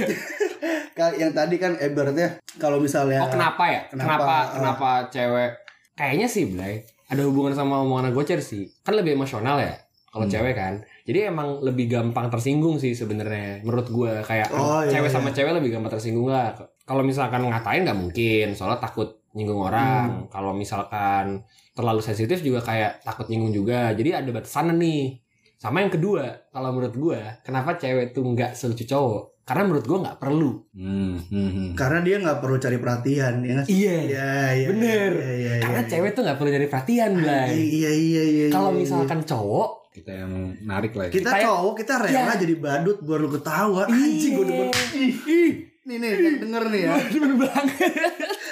yang 1.20 1.32
tadi 1.32 1.56
kan 1.56 1.72
ibaratnya 1.76 2.28
kalau 2.56 2.78
misalnya 2.78 3.22
Oh 3.22 3.30
kenapa 3.30 3.64
ya? 3.66 3.80
Kenapa 3.86 4.08
Kenapa? 4.16 4.36
kenapa, 4.52 4.90
cewek? 5.08 5.50
Kayaknya 5.94 6.26
sih 6.26 6.44
Blay 6.48 6.74
ada 7.06 7.24
hubungan 7.24 7.52
sama 7.52 7.80
omongan 7.80 8.12
gocer 8.12 8.40
sih. 8.40 8.68
Kan 8.80 8.96
lebih 8.96 9.14
emosional 9.14 9.56
ya 9.58 9.74
kalau 10.08 10.24
Hmm. 10.24 10.32
cewek 10.32 10.54
kan. 10.54 10.74
Jadi 11.04 11.18
emang 11.24 11.60
lebih 11.60 11.88
gampang 11.88 12.28
tersinggung 12.28 12.76
sih 12.76 12.92
sebenarnya 12.92 13.60
menurut 13.60 13.88
gua 13.88 14.20
kayak 14.20 14.48
Oh, 14.52 14.80
iya, 14.80 14.92
cewek 14.92 15.08
iya. 15.08 15.14
sama 15.14 15.28
cewek 15.30 15.52
lebih 15.54 15.72
gampang 15.72 15.92
tersinggung 15.92 16.28
lah. 16.28 16.52
Kalau 16.84 17.04
misalkan 17.04 17.44
ngatain 17.44 17.84
nggak 17.84 17.96
mungkin, 17.98 18.46
soalnya 18.52 18.80
takut 18.80 19.20
nyinggung 19.32 19.60
orang. 19.60 20.24
Hmm. 20.24 20.24
Kalau 20.28 20.52
misalkan 20.52 21.44
terlalu 21.72 22.00
sensitif 22.00 22.40
juga 22.40 22.60
kayak 22.60 23.04
takut 23.04 23.28
nyinggung 23.28 23.52
juga. 23.52 23.92
Jadi 23.92 24.10
ada 24.14 24.30
batasan 24.32 24.72
nih. 24.74 25.20
Sama 25.58 25.82
yang 25.82 25.90
kedua, 25.90 26.22
kalau 26.48 26.70
menurut 26.70 26.94
gua, 26.94 27.18
kenapa 27.42 27.74
cewek 27.74 28.10
tuh 28.12 28.22
nggak 28.24 28.54
selucu 28.54 28.86
cowok? 28.86 29.42
Karena 29.42 29.64
menurut 29.64 29.82
gua 29.82 29.98
nggak 30.00 30.18
perlu. 30.18 30.50
Hmm, 30.70 31.18
hmm, 31.20 31.50
hmm. 31.50 31.68
karena 31.74 31.98
dia 32.00 32.16
nggak 32.16 32.38
perlu 32.38 32.56
cari 32.56 32.78
perhatian 32.78 33.34
ya 33.40 33.52
nggak? 33.56 33.66
Iya. 33.66 33.96
Iya, 33.98 34.30
iya. 34.54 34.66
Bener. 34.68 35.10
Iya, 35.12 35.32
iya, 35.34 35.52
Karena 35.58 35.80
iya. 35.80 35.90
cewek 35.90 36.10
tuh 36.12 36.22
nggak 36.22 36.36
perlu 36.36 36.50
nyari 36.52 36.68
perhatian, 36.68 37.10
Blay. 37.12 37.50
Iya, 37.58 37.90
iya, 37.90 38.22
iya. 38.24 38.46
Kalau 38.48 38.70
iya, 38.70 38.78
misalkan 38.78 39.20
cowok, 39.20 39.70
Kita 39.90 40.12
yang 40.14 40.32
narik 40.62 40.94
lah. 40.94 41.04
ya. 41.04 41.12
kita 41.12 41.26
kayak- 41.28 41.44
cowok 41.44 41.74
kita 41.76 41.94
rela 41.98 42.14
Iya. 42.14 42.34
jadi 42.38 42.54
badut 42.56 42.98
baru 43.02 43.20
lu 43.20 43.30
ketawa 43.32 43.82
anjing 43.84 44.32
gue 44.32 44.46
demen 44.46 44.68
ih 44.94 45.10
ih 45.26 45.50
nih 45.82 45.96
nih 45.96 46.10
yang 46.14 46.36
denger 46.38 46.62
nih 46.68 46.80
ya 46.80 46.92
demen 47.08 47.32
banget. 47.34 47.90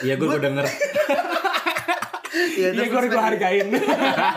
Iya, 0.02 0.14
gue 0.16 0.26
gue 0.26 0.40
denger. 0.42 0.64
Iya, 2.56 2.68
Iya, 2.72 2.84
gue 2.86 3.00
gue 3.06 3.20
hargain. 3.20 3.66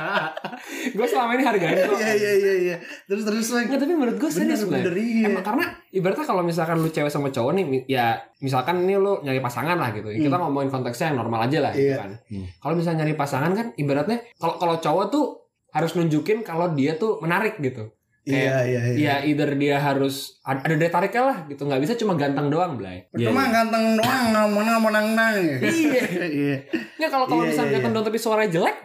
gue 0.91 1.07
selama 1.07 1.31
ini 1.33 1.43
hargain 1.43 1.75
kok. 1.79 1.95
iya 1.95 2.11
iya 2.13 2.31
iya 2.35 2.53
iya 2.59 2.75
terus 3.05 3.23
terus 3.23 3.47
lagi 3.49 3.67
Nggak, 3.67 3.79
tapi 3.79 3.93
menurut 3.93 4.17
gue 4.17 4.29
serius 4.29 4.61
bener 4.63 4.85
bener 4.85 4.95
iya 4.97 5.25
Emang 5.27 5.41
karena 5.41 5.63
ibaratnya 5.89 6.25
kalau 6.25 6.41
misalkan 6.41 6.77
lu 6.77 6.89
cewek 6.89 7.07
sama 7.07 7.29
cowok 7.29 7.51
nih, 7.53 7.65
ya 7.87 8.05
misalkan 8.39 8.81
ini 8.81 8.95
lu 8.95 9.19
nyari 9.19 9.39
pasangan 9.39 9.75
lah 9.75 9.89
gitu. 9.91 10.09
Kita 10.09 10.29
Hmm. 10.31 10.43
ngomongin 10.45 10.69
konteksnya 10.69 11.09
yang 11.09 11.19
normal 11.19 11.45
aja 11.45 11.59
lah 11.61 11.71
gitu 11.71 11.89
Iya. 11.89 11.97
kan. 11.97 12.11
Hmm. 12.25 12.45
Kalau 12.57 12.73
misalnya 12.73 12.97
nyari 13.01 13.15
pasangan 13.15 13.51
kan 13.51 13.67
ibaratnya 13.73 14.17
kalau 14.35 14.55
kalau 14.57 14.75
cowok 14.77 15.05
tuh 15.09 15.25
harus 15.69 15.91
nunjukin 15.93 16.41
kalau 16.41 16.71
dia 16.71 16.95
tuh 16.95 17.17
menarik 17.19 17.57
gitu. 17.57 17.93
Iya 18.21 18.61
iya 18.61 18.81
iya 18.85 18.97
Ya 18.97 19.15
either 19.21 19.49
dia 19.53 19.75
harus 19.75 20.37
ada, 20.41 20.59
ada 20.61 20.75
daya 20.75 20.89
tariknya 20.89 21.23
lah 21.25 21.37
gitu. 21.45 21.63
nggak 21.63 21.79
bisa 21.79 21.93
cuma 21.95 22.13
ganteng 22.13 22.47
doang, 22.47 22.75
Blay. 22.75 23.07
pertama 23.07 23.47
ganteng 23.47 23.95
doang 23.95 24.23
nggak 24.29 24.45
mau 24.47 24.61
nggak 24.61 24.79
mau 24.79 24.89
nang 24.89 25.07
nang 25.11 25.35
ya 25.49 25.57
Iya. 25.61 26.03
iya 26.25 26.57
Ya 26.95 27.07
kalau 27.07 27.25
kalau 27.25 27.41
Iya, 27.41 27.49
misalnya 27.49 27.69
iya, 27.69 27.75
ganteng 27.77 27.93
doang 27.93 28.05
tapi 28.05 28.17
suaranya 28.17 28.51
jelek, 28.51 28.75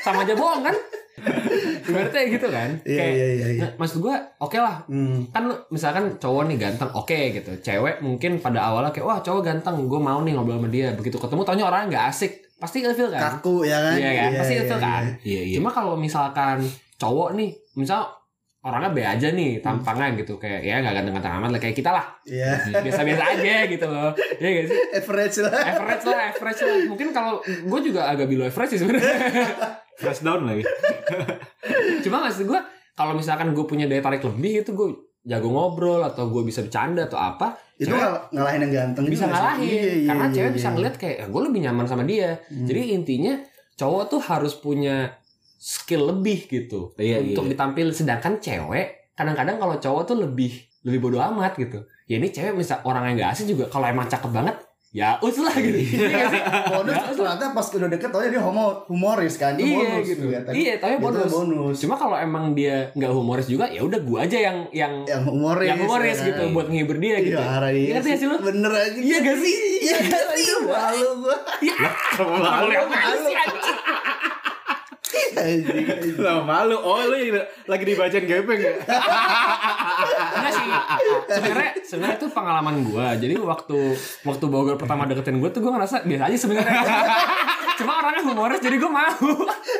sama 0.00 0.22
aja 0.22 0.34
bohong 0.34 0.62
kan? 0.62 0.76
Ibaratnya 1.84 2.22
gitu 2.28 2.48
kan. 2.48 2.70
iya 2.82 2.96
Kayak 2.96 3.12
iya 3.12 3.26
iya 3.28 3.46
iya 3.50 3.60
Nah, 3.60 3.70
maksud 3.76 3.98
gua 4.00 4.16
oke 4.38 4.56
lah 4.56 4.82
Hmm. 4.84 5.26
kan 5.28 5.44
misalkan 5.68 6.16
cowok 6.16 6.42
nih 6.46 6.58
ganteng 6.58 6.90
oke 6.90 7.18
gitu 7.30 7.50
cewek 7.60 8.00
mungkin 8.00 8.38
pada 8.38 8.60
awalnya 8.64 8.90
kayak 8.90 9.04
wah 9.04 9.18
cowok 9.20 9.42
ganteng 9.44 9.84
gue 9.84 10.00
mau 10.00 10.18
nih 10.18 10.32
ngobrol 10.32 10.56
sama 10.56 10.68
dia 10.68 10.90
begitu 10.92 11.16
ketemu 11.16 11.42
taunya 11.42 11.64
orangnya 11.64 11.86
nggak 11.88 12.04
asik 12.08 12.32
pasti 12.56 12.80
ilfil 12.80 13.08
kan 13.08 13.38
kaku 13.38 13.62
ya 13.62 13.78
kan 13.78 13.94
iya 13.94 14.10
kan 14.16 14.30
pasti 14.36 14.54
ilfil 14.56 14.78
kan 14.78 15.04
Iya, 15.22 15.40
iya. 15.44 15.56
cuma 15.56 15.70
kalau 15.70 15.94
misalkan 15.94 16.58
cowok 16.96 17.34
nih 17.34 17.50
misal 17.74 18.06
orangnya 18.64 18.90
be 18.96 19.02
aja 19.04 19.28
nih 19.28 19.60
tampangnya 19.60 20.16
gitu 20.16 20.40
kayak 20.40 20.64
ya 20.64 20.80
nggak 20.80 20.96
ganteng-ganteng 20.96 21.34
amat 21.36 21.50
lah 21.52 21.60
kayak 21.60 21.76
kita 21.76 21.90
lah. 21.92 22.06
Iya. 22.24 22.80
Biasa-biasa 22.80 23.24
aja 23.36 23.56
gitu 23.68 23.86
loh. 23.86 24.10
Ya 24.40 24.48
gak 24.48 24.66
sih? 24.72 24.78
Average 25.04 25.36
lah. 25.44 25.52
Average 25.52 26.04
lah 26.08 26.20
average 26.32 26.60
lah. 26.64 26.76
Mungkin 26.88 27.08
kalau 27.12 27.44
gue 27.44 27.80
juga 27.84 28.08
agak 28.08 28.24
below 28.24 28.48
average 28.48 28.72
sih 28.72 28.80
sebenarnya. 28.80 29.14
Fresh 30.00 30.24
down 30.24 30.48
lagi. 30.48 30.64
Cuma 32.00 32.24
maksud 32.24 32.48
gue 32.48 32.60
kalau 32.96 33.12
misalkan 33.12 33.52
gue 33.52 33.64
punya 33.68 33.84
daya 33.84 34.00
tarik 34.00 34.24
lebih 34.24 34.64
itu 34.64 34.72
gue 34.72 34.88
jago 35.24 35.48
ngobrol 35.52 36.00
atau 36.00 36.28
gue 36.28 36.42
bisa 36.44 36.60
bercanda 36.60 37.08
atau 37.08 37.16
apa 37.16 37.56
Itu 37.76 37.90
cewek 37.90 38.00
ngal- 38.00 38.22
ngalahin 38.32 38.60
yang 38.64 38.72
ganteng 38.72 39.04
bisa 39.08 39.24
ngalahin. 39.28 39.60
Iya, 39.66 39.82
iya, 39.84 40.08
karena 40.08 40.24
iya, 40.24 40.34
cewek 40.34 40.50
iya. 40.50 40.56
bisa 40.56 40.68
ngeliat 40.72 40.94
kayak 40.96 41.16
gue 41.28 41.42
lebih 41.44 41.60
nyaman 41.68 41.84
sama 41.84 42.02
dia. 42.08 42.40
Hmm. 42.48 42.64
jadi 42.64 42.80
intinya 42.96 43.34
cowok 43.74 44.02
tuh 44.08 44.20
harus 44.22 44.54
punya 44.56 45.10
skill 45.64 46.12
lebih 46.12 46.44
gitu 46.44 46.92
Iya, 46.94 47.24
untuk 47.24 47.48
iya. 47.48 47.50
ditampil 47.56 47.88
sedangkan 47.90 48.36
cewek 48.36 49.16
kadang-kadang 49.16 49.56
kalau 49.56 49.80
cowok 49.80 50.02
tuh 50.04 50.16
lebih 50.20 50.52
lebih 50.84 51.00
bodoh 51.00 51.24
amat 51.24 51.56
gitu 51.56 51.80
ya 52.04 52.20
ini 52.20 52.28
cewek 52.28 52.52
misal 52.52 52.84
orang 52.84 53.08
yang 53.08 53.24
gak 53.24 53.32
asing 53.32 53.48
juga 53.48 53.64
kalau 53.66 53.88
emang 53.88 54.04
cakep 54.04 54.28
banget 54.28 54.56
ya 54.90 55.18
us 55.18 55.34
lah 55.38 55.50
gitu 55.56 55.74
Iya 55.74 56.28
sih? 56.28 56.38
bonus 56.68 56.94
ternyata 57.10 57.50
pas 57.50 57.66
udah 57.66 57.88
deket 57.88 58.08
tau 58.08 58.22
dia 58.22 58.38
homo 58.38 58.86
humoris 58.86 59.34
kan 59.34 59.56
itu 59.56 59.66
iya 59.66 59.90
bonus 59.90 60.06
gitu 60.06 60.22
juga, 60.22 60.38
tapi 60.44 60.54
iya 60.60 60.74
tapi 60.76 60.94
bonus 61.00 61.30
bonus 61.32 61.76
cuma 61.80 61.94
kalau 61.94 62.14
emang 62.14 62.52
dia 62.52 62.92
nggak 62.92 63.10
humoris 63.10 63.48
juga 63.48 63.66
ya 63.66 63.82
udah 63.82 64.00
gua 64.00 64.22
aja 64.22 64.38
yang 64.38 64.58
yang 64.70 65.02
yang 65.02 65.24
humoris 65.24 65.66
yang 65.66 65.80
humoris 65.80 66.14
ya. 66.14 66.26
gitu 66.28 66.42
buat 66.52 66.68
nghibur 66.68 66.98
dia 66.98 67.16
gitu 67.18 67.34
iya 67.34 67.58
arah 67.58 67.72
iya 67.72 67.90
Ngerti 67.96 68.06
gak 68.06 68.18
sih 68.20 68.28
lu? 68.28 68.36
bener 68.38 68.70
aja 68.70 68.94
Iya 68.94 69.16
gak 69.18 69.36
sih? 69.36 69.54
iya 69.80 69.96
gak 70.04 70.24
sih 70.30 70.44
malu 70.62 71.08
gua 71.18 71.36
ya 71.58 71.74
boleh 72.14 72.76
apa 72.78 72.94
sih 73.18 73.34
anjing? 73.34 73.34
Anjing, 73.34 73.34
anjing. 73.34 73.78
Lah 76.20 76.40
malu. 76.42 76.76
Oh, 76.76 77.02
lu 77.04 77.16
yang 77.16 77.42
lagi 77.66 77.84
dibacain 77.84 78.24
gepeng 78.24 78.60
ya? 78.60 78.72
Enggak 80.34 80.52
sih. 80.52 80.66
Sebenarnya 81.28 81.70
sebenarnya 81.82 82.16
itu 82.16 82.26
pengalaman 82.30 82.74
gua. 82.86 83.14
Jadi 83.14 83.34
waktu 83.36 83.78
waktu 84.22 84.44
Bogor 84.46 84.76
pertama 84.76 85.04
deketin 85.04 85.38
gua 85.38 85.50
tuh 85.50 85.60
gua 85.60 85.78
ngerasa 85.78 86.04
biasa 86.04 86.24
aja 86.28 86.38
sebenarnya. 86.38 86.80
Cuma 87.78 87.98
orangnya 87.98 88.22
humoris 88.22 88.62
jadi 88.62 88.76
gua 88.78 88.90
mau. 88.92 89.34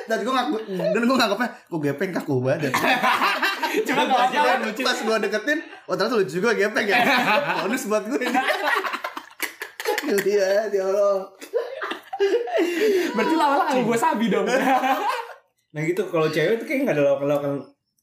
dan 0.04 0.20
gue 0.20 0.28
ngaku 0.28 0.56
dan 0.68 1.00
gue 1.00 1.16
nganggapnya 1.16 1.48
kok 1.64 1.80
gepeng 1.80 2.12
kaku 2.12 2.34
banget 2.44 2.68
Cuma 3.88 4.04
pas, 4.04 4.28
apa-apa. 4.28 4.68
lucu 4.68 4.84
pas 4.84 4.98
gue 5.00 5.16
deketin 5.24 5.58
oh 5.88 5.96
ternyata 5.96 6.14
lucu 6.20 6.32
juga 6.36 6.52
gepeng 6.52 6.84
ya 6.84 7.00
bonus 7.64 7.88
buat 7.88 8.04
gue 8.04 8.20
ini 8.20 8.36
iya 10.28 10.68
ya 10.68 10.84
Allah 10.84 11.24
Berarti 13.16 13.34
lama-lama 13.34 13.80
gua 13.80 13.98
sabi 13.98 14.28
dong. 14.28 14.44
Nah 15.74 15.82
gitu, 15.82 16.06
kalau 16.06 16.26
cewek 16.26 16.54
tuh 16.56 16.64
kayak 16.64 16.80
nggak 16.84 16.94
ada 16.94 17.04
lawakan-lawakan 17.04 17.52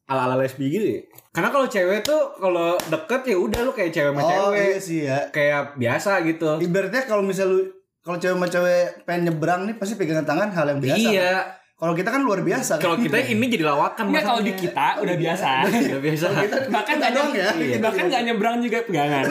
ala-ala 0.03 0.35
lesbi 0.37 0.67
gitu 0.67 0.87
ya. 0.89 1.01
Karena 1.31 1.49
kalau 1.49 1.65
cewek 1.65 1.99
tuh 2.01 2.19
kalau 2.35 2.75
deket 2.85 3.21
ya 3.25 3.37
udah 3.37 3.59
lu 3.61 3.71
kayak 3.71 3.89
cewek 3.89 4.11
sama 4.11 4.19
oh 4.19 4.27
cewek. 4.27 4.59
iya 4.61 4.77
sih 4.77 4.99
ya 5.01 5.19
Kayak 5.29 5.61
biasa 5.75 6.11
gitu. 6.21 6.59
ibaratnya 6.59 7.01
kalau 7.05 7.23
misal 7.23 7.47
lu 7.47 7.63
kalau 7.99 8.17
cewek 8.17 8.35
sama 8.35 8.45
cewek 8.45 8.83
pengen 9.01 9.21
nyebrang 9.25 9.63
nih 9.63 9.75
pasti 9.75 9.95
pegangan 9.95 10.25
tangan 10.25 10.51
hal 10.51 10.65
yang 10.67 10.79
biasa 10.79 10.99
Iya. 11.07 11.33
kalau 11.73 11.93
kita 11.93 12.09
kan 12.09 12.21
luar 12.21 12.41
biasa 12.41 12.71
kan? 12.75 12.83
Kalau 12.83 12.97
kita 12.99 13.17
ini 13.23 13.45
jadi 13.47 13.63
lawakan 13.63 14.03
Enggak 14.05 14.25
kalau 14.27 14.41
di 14.41 14.53
kita 14.53 14.87
udah 14.99 15.15
biasa. 15.15 15.47
Ya 15.71 15.97
biasa. 15.97 16.25
kita 16.35 16.55
Bahkan 16.67 16.93
nggak 16.93 17.11
doang 17.15 17.31
ya 17.31 17.47
Iya. 17.47 17.67
Kita 17.71 17.81
Bahkan 17.81 18.03
nggak 18.05 18.21
nyebrang 18.27 18.55
juga 18.59 18.77
pegangan. 18.83 19.25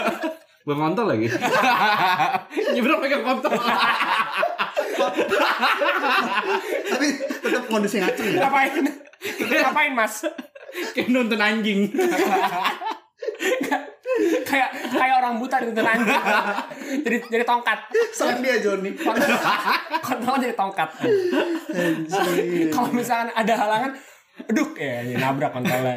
Belum 0.64 0.78
kontol 0.80 1.06
lagi. 1.06 1.28
Nyebrang 2.72 2.98
pegang 2.98 3.20
kontol. 3.22 3.52
Tapi 6.86 7.06
tetap 7.20 7.64
kondisi 7.66 7.98
ngaceng 7.98 8.28
ya 8.34 8.38
Ngapain? 8.46 8.72
Ngapain 9.44 9.92
mas? 9.92 10.24
kayak 10.90 11.08
nonton 11.08 11.38
anjing. 11.38 11.86
kayak 14.44 14.70
kayak 14.90 15.14
orang 15.16 15.38
buta 15.38 15.62
di 15.62 15.70
anjing. 15.70 16.22
jadi 17.02 17.16
jadi 17.30 17.44
tongkat. 17.44 17.78
Sang 18.10 18.38
dia 18.38 18.58
Joni 18.58 18.90
Kontrol 20.00 20.36
jadi 20.38 20.54
tongkat. 20.54 20.90
Kalau 22.70 22.90
misalkan 22.90 23.30
ada 23.32 23.54
halangan 23.56 23.92
aduh 24.34 24.74
ya 24.74 25.06
ini 25.06 25.14
nabrak 25.14 25.54
kontolnya 25.54 25.94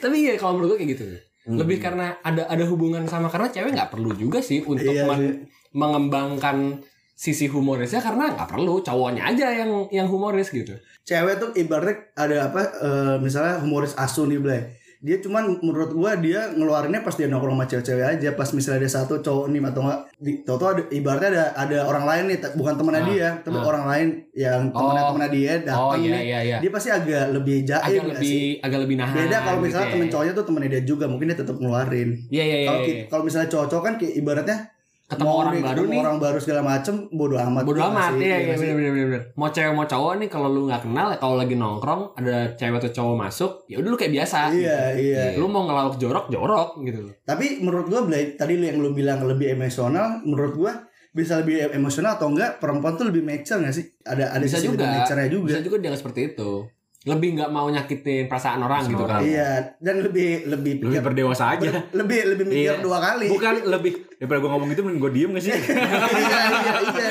tapi 0.00 0.16
iya 0.24 0.40
kalau 0.40 0.56
menurut 0.56 0.74
gue 0.74 0.78
kayak 0.80 0.90
gitu 0.96 1.04
lebih 1.44 1.76
karena 1.76 2.16
ada 2.24 2.48
ada 2.48 2.64
hubungan 2.64 3.04
sama 3.04 3.28
karena 3.28 3.52
cewek 3.52 3.76
nggak 3.76 3.92
perlu 3.92 4.16
juga 4.16 4.40
sih 4.40 4.64
untuk 4.64 4.88
Iya 4.88 5.04
men- 5.04 5.44
mengembangkan 5.76 6.80
sisi 7.18 7.46
humorisnya 7.46 7.98
karena 7.98 8.30
nggak 8.30 8.46
perlu 8.46 8.78
cowoknya 8.78 9.26
aja 9.26 9.50
yang 9.52 9.90
yang 9.90 10.06
humoris 10.06 10.48
gitu 10.50 10.70
cewek 11.02 11.34
tuh 11.36 11.50
ibaratnya 11.52 12.14
ada 12.14 12.46
apa 12.46 12.62
eh, 12.78 13.16
misalnya 13.18 13.58
humoris 13.58 13.90
asu 13.96 14.24
nih 14.24 14.38
Blay 14.38 14.62
dia 14.98 15.14
cuman 15.16 15.58
menurut 15.60 15.90
gua 15.92 16.14
dia 16.16 16.50
ngeluarinnya 16.52 17.02
pas 17.02 17.14
dia 17.14 17.26
nongkrong 17.26 17.54
sama 17.54 17.66
cewek-cewek 17.66 18.02
aja 18.08 18.34
pas 18.34 18.50
misalnya 18.50 18.82
ada 18.82 18.90
satu 18.92 19.14
cowok 19.18 19.46
nih 19.48 19.62
atau 19.64 19.80
enggak 19.80 20.00
di 20.16 20.32
tau 20.42 20.58
ada 20.58 20.82
ibaratnya 20.88 21.30
ada 21.32 21.44
ada 21.56 21.78
orang 21.84 22.04
lain 22.04 22.24
nih 22.28 22.38
bukan 22.52 22.74
temennya 22.74 22.98
Ah, 22.98 23.06
dia 23.08 23.28
tapi 23.40 23.56
ah. 23.56 23.64
orang 23.64 23.84
lain 23.84 24.06
yang 24.36 24.60
temennya 24.68 24.98
Oh. 25.00 25.08
temennya 25.08 25.30
dia 25.32 25.50
oh 25.50 25.58
datang 25.60 25.98
iya 26.00 26.10
nih 26.12 26.22
iya 26.24 26.38
iya 26.44 26.56
dia 26.58 26.70
pasti 26.72 26.88
agak 26.92 27.24
lebih 27.32 27.56
jaim 27.62 27.82
agak 27.96 28.06
lebih 28.12 28.26
sih? 28.28 28.50
agak 28.58 28.78
lebih 28.80 28.96
nahan 28.96 29.14
beda 29.16 29.38
kalau 29.40 29.58
misalnya 29.60 29.86
gitu 29.86 29.94
temen 29.94 30.06
ya. 30.06 30.12
cowoknya 30.12 30.32
tuh 30.34 30.44
temennya 30.44 30.70
dia 30.72 30.82
juga 30.84 31.04
mungkin 31.06 31.26
dia 31.26 31.38
tetap 31.38 31.56
ngeluarin 31.56 32.08
iya 32.28 32.44
iya 32.44 32.56
iya 32.56 32.66
kalau 32.66 32.80
iya. 32.80 32.86
ki- 32.88 33.02
kalau 33.08 33.22
misalnya 33.22 33.48
cowok-cowok 33.48 33.82
kan 33.84 33.94
kayak 33.96 34.14
ibaratnya 34.14 34.58
ketemu 35.08 35.24
mau 35.24 35.40
orang 35.40 35.52
nih, 35.56 35.64
baru 35.64 35.82
nih. 35.88 36.00
orang 36.04 36.16
baru 36.20 36.38
segala 36.38 36.60
macem 36.60 36.94
bodo 37.08 37.40
amat 37.40 37.62
Bodo 37.64 37.80
amat 37.80 38.12
iya 38.20 38.36
Iya 38.44 38.54
bener 38.60 38.74
bener 38.76 38.92
bener 39.08 39.22
mau 39.40 39.48
cewek 39.48 39.72
mau 39.72 39.88
cowok 39.88 40.12
nih 40.20 40.28
kalau 40.28 40.48
lu 40.52 40.68
nggak 40.68 40.84
kenal 40.84 41.08
kalau 41.16 41.34
lagi 41.40 41.56
nongkrong 41.56 42.12
ada 42.12 42.52
cewek 42.52 42.76
atau 42.76 42.92
cowok 42.92 43.16
masuk 43.16 43.50
ya 43.64 43.80
udah 43.80 43.88
lu 43.88 43.96
kayak 43.96 44.12
biasa. 44.12 44.52
Iya 44.52 44.78
iya. 45.00 45.22
Lu 45.40 45.48
mau 45.48 45.64
ngelawak 45.64 45.96
jorok 45.96 46.28
jorok 46.28 46.84
gitu. 46.84 47.08
Tapi 47.24 47.64
menurut 47.64 47.88
gua 47.88 48.04
tadi 48.36 48.52
lu 48.60 48.64
yang 48.68 48.78
lu 48.84 48.92
bilang 48.92 49.24
lebih 49.24 49.56
emosional, 49.56 50.20
menurut 50.28 50.52
gua 50.52 50.72
bisa 51.08 51.40
lebih 51.40 51.66
em- 51.66 51.80
emosional 51.80 52.20
atau 52.20 52.28
enggak 52.28 52.60
perempuan 52.60 52.94
tuh 53.00 53.08
lebih 53.08 53.24
mature 53.24 53.64
gak 53.64 53.72
sih? 53.72 53.88
Ada 54.04 54.36
ada 54.36 54.44
bisa 54.44 54.60
juga. 54.60 54.84
mature 54.84 55.24
juga. 55.32 55.46
bisa 55.56 55.60
juga 55.64 55.76
dia 55.80 55.96
seperti 55.96 56.36
itu 56.36 56.68
lebih 57.08 57.28
nggak 57.34 57.48
mau 57.48 57.66
nyakitin 57.66 58.24
perasaan 58.24 58.60
orang 58.60 58.84
Perasaan 58.84 58.92
gitu 58.92 59.02
orang. 59.02 59.18
kan 59.18 59.26
Iya, 59.26 59.50
dan 59.78 59.96
lebih 59.98 60.30
lebih 60.44 60.72
Lebih 60.76 60.88
pikir- 60.90 61.02
berdewasa 61.02 61.44
aja. 61.50 61.64
ber- 61.64 61.88
lebih 61.92 62.18
lebih 62.28 62.44
mikir 62.46 62.60
Iya. 62.70 62.74
dua 62.78 62.98
kali. 62.98 63.26
Bukan 63.26 63.54
lebih 63.64 63.92
daripada 64.14 64.38
gue 64.38 64.50
ngomong 64.50 64.68
itu 64.68 64.82
mending 64.82 65.00
gue 65.00 65.12
diem 65.12 65.30
gak 65.30 65.42
sih? 65.42 65.52
iya 65.54 66.38
iya 66.44 66.72
iya. 66.78 67.08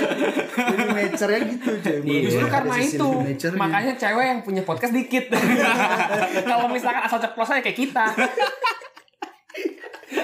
Lebih 0.68 0.88
mature 0.92 1.36
gitu 1.42 1.70
cuy. 1.80 1.98
Iya. 2.04 2.20
Justru 2.24 2.46
karena 2.48 2.74
sisi 2.78 2.96
itu 2.96 3.08
makanya 3.54 3.94
cewek 3.94 4.26
yang 4.28 4.40
punya 4.42 4.62
podcast 4.62 4.94
dikit. 4.94 5.26
Kalau 6.50 6.68
misalkan 6.68 7.02
asal 7.02 7.18
ceplos 7.18 7.50
aja 7.50 7.60
kayak 7.60 7.78
kita. 7.78 8.06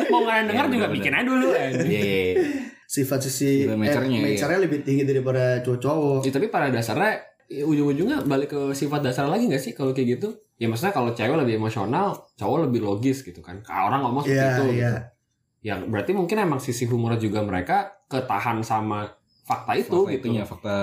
Mau 0.08 0.24
nggak 0.24 0.48
denger 0.48 0.66
Iya, 0.66 0.74
juga 0.74 0.88
bikin 0.90 1.12
aja 1.12 1.26
dulu. 1.26 1.48
Iya. 1.52 1.68
iya, 1.82 2.00
iya. 2.00 2.44
sifat 2.86 3.20
sisi 3.20 3.66
Sifat 3.66 4.06
eh, 4.06 4.14
iya. 4.22 4.58
lebih 4.62 4.86
tinggi 4.86 5.02
daripada 5.04 5.58
cowok-cowok. 5.60 6.22
Ya, 6.22 6.32
tapi 6.32 6.48
pada 6.48 6.70
dasarnya 6.70 7.26
ya, 7.48 7.64
ujung-ujungnya 7.64 8.24
balik 8.24 8.50
ke 8.50 8.62
sifat 8.72 9.02
dasar 9.02 9.26
lagi 9.26 9.48
nggak 9.48 9.60
sih 9.60 9.72
kalau 9.72 9.92
kayak 9.92 10.18
gitu? 10.18 10.36
Ya 10.56 10.68
maksudnya 10.68 10.92
kalau 10.92 11.12
cewek 11.12 11.36
lebih 11.36 11.58
emosional, 11.58 12.30
cowok 12.34 12.70
lebih 12.70 12.82
logis 12.82 13.22
gitu 13.22 13.40
kan. 13.40 13.60
Kalau 13.62 13.90
orang 13.90 14.02
ngomong 14.02 14.24
seperti 14.24 14.40
Iya 14.40 14.52
itu. 14.52 14.66
iya. 14.66 14.74
Gitu. 14.74 15.00
Ya 15.64 15.74
berarti 15.80 16.12
mungkin 16.12 16.38
emang 16.38 16.60
sisi 16.60 16.84
humor 16.84 17.16
juga 17.16 17.40
mereka 17.40 18.04
ketahan 18.06 18.60
sama 18.62 19.08
fakta 19.44 19.74
itu 19.74 19.92
Fakta 20.04 20.12
gitu. 20.12 20.20
itunya, 20.28 20.44
fakta 20.44 20.76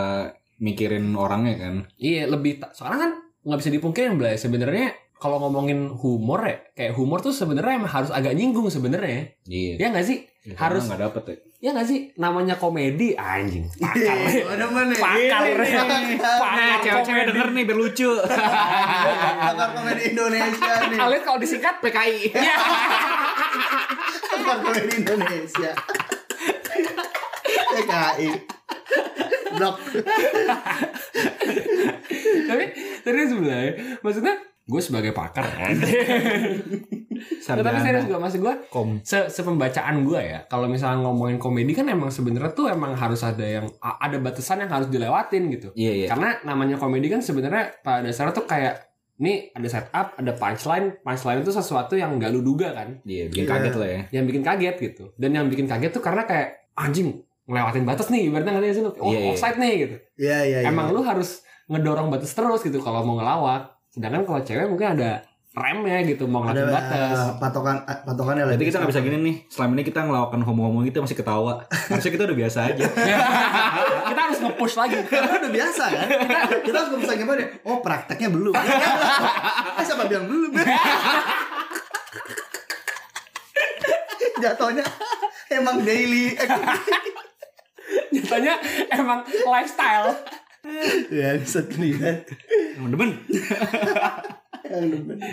mikirin 0.56 1.12
orangnya 1.14 1.54
kan. 1.56 1.74
Iya 1.96 2.26
lebih 2.26 2.60
soalnya 2.72 2.98
kan 3.00 3.12
nggak 3.40 3.58
bisa 3.58 3.70
dipungkirin 3.70 4.16
Blay 4.16 4.36
sebenarnya 4.36 4.92
kalau 5.16 5.36
ngomongin 5.38 5.88
humor 5.92 6.44
ya 6.44 6.60
kayak 6.72 6.92
humor 6.92 7.20
tuh 7.20 7.32
sebenarnya 7.32 7.76
emang 7.76 7.92
harus 7.92 8.08
agak 8.08 8.32
nyinggung 8.32 8.68
sebenarnya 8.68 9.36
Iya. 9.44 9.76
ya 9.76 9.86
nggak 9.92 10.04
sih 10.04 10.24
Ya, 10.40 10.56
harus- 10.56 10.88
nggak 10.88 11.02
dapet 11.02 11.22
ya. 11.22 11.36
ya 11.60 11.76
nggak 11.76 11.84
sih 11.84 12.00
namanya 12.16 12.56
komedi 12.56 13.12
anjing 13.12 13.68
pakar 13.76 14.16
Ada 14.48 14.66
mana? 14.66 14.94
pakar 14.94 15.42
pakar 15.52 16.00
Nah, 16.40 16.76
cewek-cewek 16.80 17.24
denger 17.28 17.48
nih 17.50 17.62
biar 17.62 17.76
lucu. 17.76 18.08
Pakar 19.44 19.68
komedi 19.70 20.02
Indonesia 20.10 20.72
nih. 20.88 20.96
kalian 20.96 21.22
kalau 21.22 21.36
disingkat 21.36 21.76
PKI 21.78 22.32
ya 22.32 22.56
Pakar 24.32 24.56
komedi 24.62 24.92
Indonesia. 24.98 25.70
PKI. 27.70 28.30
Blok. 29.52 29.76
tapi 32.46 32.64
serius 33.00 33.28
sebenarnya 33.28 33.72
maksudnya 34.00 34.34
gue 34.70 34.80
sebagai 34.80 35.10
pakar 35.10 35.42
kan 35.44 35.74
Nggak, 37.20 37.66
tapi 37.66 37.78
serius 37.82 38.04
gue 38.06 38.16
maksud 38.16 38.40
gue 38.40 38.54
Kom. 38.70 38.88
se 39.02 39.28
sepembacaan 39.28 40.06
gue 40.06 40.20
ya 40.22 40.40
kalau 40.46 40.70
misalnya 40.70 41.04
ngomongin 41.04 41.36
komedi 41.36 41.74
kan 41.74 41.84
emang 41.84 42.08
sebenarnya 42.08 42.54
tuh 42.54 42.70
emang 42.70 42.94
harus 42.94 43.20
ada 43.20 43.42
yang 43.42 43.66
ada 43.82 44.16
batasan 44.16 44.64
yang 44.64 44.70
harus 44.70 44.88
dilewatin 44.88 45.50
gitu 45.52 45.68
Iya 45.74 45.92
iya. 45.92 46.06
Karena 46.08 46.38
namanya 46.46 46.78
komedi 46.78 47.10
kan 47.10 47.20
sebenarnya 47.20 47.82
pada 47.82 48.06
dasarnya 48.06 48.32
tuh 48.32 48.46
kayak 48.46 48.88
nih 49.20 49.52
ada 49.52 49.68
setup, 49.68 50.16
ada 50.16 50.32
punchline. 50.32 50.96
Punchline 51.04 51.44
itu 51.44 51.52
sesuatu 51.52 51.92
yang 51.92 52.16
nggak 52.16 52.32
lu 52.32 52.40
duga 52.40 52.72
kan, 52.72 53.04
Iya, 53.04 53.28
bikin 53.28 53.44
Iya. 53.44 53.52
kaget 53.52 53.74
lah 53.76 53.88
ya. 53.92 54.00
yang 54.16 54.24
bikin 54.24 54.40
kaget 54.42 54.76
gitu. 54.80 55.04
Dan 55.20 55.30
yang 55.36 55.44
bikin 55.52 55.68
kaget 55.68 55.92
tuh 55.92 56.00
karena 56.00 56.24
kayak 56.24 56.72
anjing 56.72 57.20
ngelewatin 57.44 57.84
batas 57.84 58.08
nih, 58.08 58.32
ibaratnya 58.32 58.56
nggak 58.56 58.72
sih 58.72 58.80
lu, 58.80 58.88
oh, 58.96 59.12
Iya, 59.12 59.18
iya. 59.20 59.28
offside 59.28 59.60
nih 59.60 59.72
gitu. 59.76 59.96
Iya 60.16 60.38
iya. 60.40 60.58
iya. 60.64 60.68
Emang 60.72 60.88
lu 60.88 61.04
harus 61.04 61.44
ngedorong 61.68 62.08
batas 62.08 62.32
terus 62.32 62.64
gitu 62.64 62.80
kalau 62.80 63.04
mau 63.04 63.20
ngelawak. 63.20 63.68
Sedangkan 63.90 64.22
kalau 64.22 64.40
cewek 64.46 64.66
mungkin 64.70 64.94
ada 64.98 65.26
remnya 65.50 65.98
gitu 66.06 66.30
mau 66.30 66.46
ada 66.46 66.62
ngelakuin 66.62 66.78
batas. 66.78 67.18
eh, 67.18 67.30
patokan 67.42 67.76
eh, 67.82 67.98
patokannya 68.06 68.46
lah. 68.46 68.54
Berarti 68.54 68.66
kita 68.70 68.76
nggak 68.78 68.90
bisa 68.94 69.02
gini 69.02 69.18
nih. 69.18 69.36
Selama 69.50 69.72
ini 69.74 69.82
kita 69.82 70.00
ngelakukan 70.06 70.40
homo-homo 70.46 70.78
gitu 70.86 71.02
masih 71.02 71.18
ketawa. 71.18 71.66
Harusnya 71.90 72.12
kita 72.14 72.24
udah 72.30 72.38
biasa 72.38 72.58
aja. 72.70 72.86
Kita 74.10 74.20
harus 74.26 74.38
nge-push 74.42 74.74
lagi. 74.78 74.94
Karena 75.10 75.42
udah 75.42 75.52
biasa 75.54 75.82
kan. 75.90 76.06
Kita, 76.06 76.38
kita 76.66 76.76
harus 76.82 76.90
bisa 77.02 77.14
gimana? 77.18 77.42
Oh 77.66 77.82
prakteknya 77.82 78.30
belum. 78.30 78.54
eh 79.78 79.84
siapa 79.86 80.06
bilang 80.06 80.26
belum? 80.30 80.50
jatuhnya 84.40 84.80
emang 85.52 85.84
daily 85.84 86.32
Jatuhnya 88.14 88.54
emang 88.94 89.26
lifestyle. 89.26 90.14
Ya 91.08 91.40
bisa 91.40 91.64
dilihat 91.64 92.28
Emang 92.76 92.90
demen. 92.94 93.10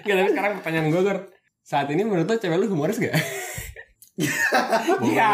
Gak, 0.04 0.16
tapi 0.18 0.30
sekarang 0.34 0.52
pertanyaan 0.60 0.88
gue, 0.90 1.02
Gor. 1.04 1.20
Saat 1.62 1.92
ini 1.92 2.02
menurut 2.08 2.26
lo 2.28 2.36
cewek 2.40 2.58
lu 2.58 2.72
humoris 2.72 2.98
gak? 2.98 3.13
Iya. 5.06 5.32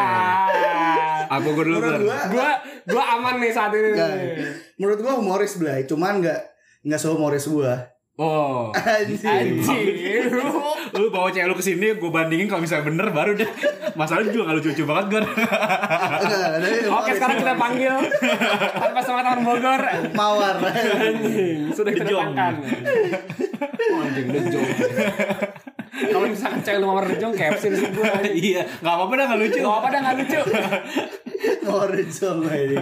Apa 1.31 1.47
gue 1.47 1.63
dulu 1.63 1.77
menurut 1.79 2.03
Gor? 2.03 2.03
gua 2.03 2.19
Gua 2.27 2.49
gua 2.89 3.03
aman 3.15 3.39
nih 3.39 3.51
saat 3.53 3.71
ini. 3.71 3.95
Menurut 4.75 4.99
gua 4.99 5.13
humoris 5.21 5.55
belai 5.55 5.87
cuman 5.87 6.19
nggak 6.19 6.39
nggak 6.83 6.99
sehumoris 6.99 7.47
gua 7.47 7.92
Oh. 8.13 8.69
anjing 8.69 9.17
Anjir. 9.25 10.29
Lu 10.93 11.09
bawa 11.09 11.33
cewek 11.33 11.49
lu 11.49 11.57
ke 11.57 11.65
sini, 11.65 11.97
gue 11.97 12.11
bandingin 12.13 12.45
kalau 12.45 12.61
misalnya 12.61 12.85
bener 12.85 13.09
baru 13.09 13.33
deh. 13.33 13.49
Masalahnya 13.97 14.29
juga 14.29 14.53
gak 14.53 14.57
lucu-lucu 14.61 14.83
banget 14.85 15.05
Gor. 15.09 15.25
Oke, 16.93 17.09
sekarang 17.17 17.37
kita 17.41 17.53
panggil 17.57 17.93
tanpa 18.77 19.01
sama 19.01 19.25
teman 19.25 19.41
Bogor. 19.41 19.81
mawar 20.13 20.61
Anjing, 20.61 21.73
sudah 21.73 21.89
kita 21.89 22.05
Dejong. 22.05 22.37
datangkan. 22.37 22.53
Oh, 23.93 24.05
anjing 24.05 24.27
dejong. 24.29 24.67
Kalau 25.93 26.25
misalkan 26.29 26.59
cewek 26.61 26.77
lu 26.77 26.85
mawar 26.85 27.05
dejong, 27.09 27.33
KFC 27.33 27.63
di 27.69 27.77
situ 27.81 27.97
gua. 27.97 28.21
Iya, 28.21 28.61
gak 28.77 28.93
apa-apa 28.93 29.13
dah 29.17 29.25
gak 29.25 29.39
lucu. 29.41 29.57
Gak 29.57 29.69
apa-apa 29.73 29.87
dah 29.89 29.99
gak 30.05 30.15
lucu. 30.21 30.39
mawar 31.63 31.89
dong 31.91 32.39
ini 32.45 32.77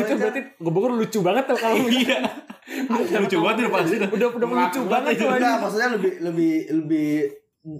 Itu 0.00 0.14
berarti 0.16 0.40
gue 0.56 0.72
Bogor 0.72 0.92
lucu 0.96 1.18
banget 1.20 1.44
tuh 1.52 1.58
kalau 1.60 1.76
Iya. 1.84 2.48
Lucu 2.88 3.36
banget 3.38 3.56
udah 3.60 3.72
pasti. 3.74 3.96
Udah 4.16 4.28
udah 4.32 4.48
lucu 4.48 4.80
banget 4.86 5.12
tuh. 5.18 5.28
enggak 5.30 5.56
maksudnya 5.58 5.88
lebih 5.96 6.12
lebih 6.20 6.54
lebih 6.80 7.08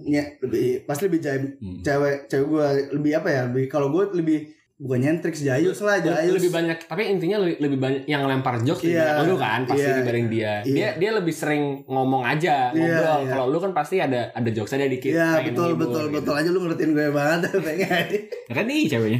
ya, 0.05 0.23
lebih 0.39 0.65
pasti 0.85 1.03
lebih 1.09 1.19
jahit 1.19 1.41
Hmm. 1.57 1.81
cewek 1.81 2.15
cewek 2.27 2.45
gua 2.45 2.67
lebih 2.93 3.11
apa 3.17 3.29
ya 3.29 3.41
lebih 3.49 3.65
kalau 3.65 3.89
gua 3.89 4.09
lebih 4.11 4.45
bukan 4.81 4.97
nyentrik 4.99 5.37
jayus 5.37 5.77
lah 5.79 6.01
jayus 6.01 6.33
lebih 6.33 6.49
banyak 6.49 6.73
tapi 6.81 7.05
intinya 7.05 7.37
lebih, 7.37 7.61
lebih 7.61 7.77
banyak 7.77 8.01
yang 8.05 8.25
lempar 8.25 8.57
jokes 8.59 8.81
Iya. 8.81 9.13
yeah. 9.13 9.21
lu 9.21 9.37
kan 9.37 9.61
pasti 9.63 9.85
Iya. 9.85 10.01
dibanding 10.01 10.27
dia 10.27 10.53
Iya. 10.59 10.65
dia 10.65 10.89
dia 10.97 11.11
lebih 11.13 11.29
sering 11.31 11.63
ngomong 11.85 12.25
aja 12.25 12.73
Iya, 12.73 12.81
ngobrol 12.81 13.19
iya. 13.19 13.29
kalau 13.29 13.45
lu 13.47 13.57
kan 13.59 13.71
pasti 13.71 14.01
ada 14.01 14.33
ada 14.33 14.49
jokesnya 14.49 14.89
dikit 14.89 15.13
Iya 15.13 15.37
pengen 15.37 15.53
betul 15.53 15.65
ngibur 15.67 15.81
betul 15.85 16.01
gitu. 16.01 16.15
betul 16.17 16.33
aja 16.33 16.49
lu 16.49 16.59
ngertiin 16.65 16.91
gue 16.91 17.07
banget 17.11 17.39
pengen 17.61 18.05
Ya 18.25 18.53
kan 18.57 18.65
nih 18.65 18.81
ceweknya. 18.83 19.19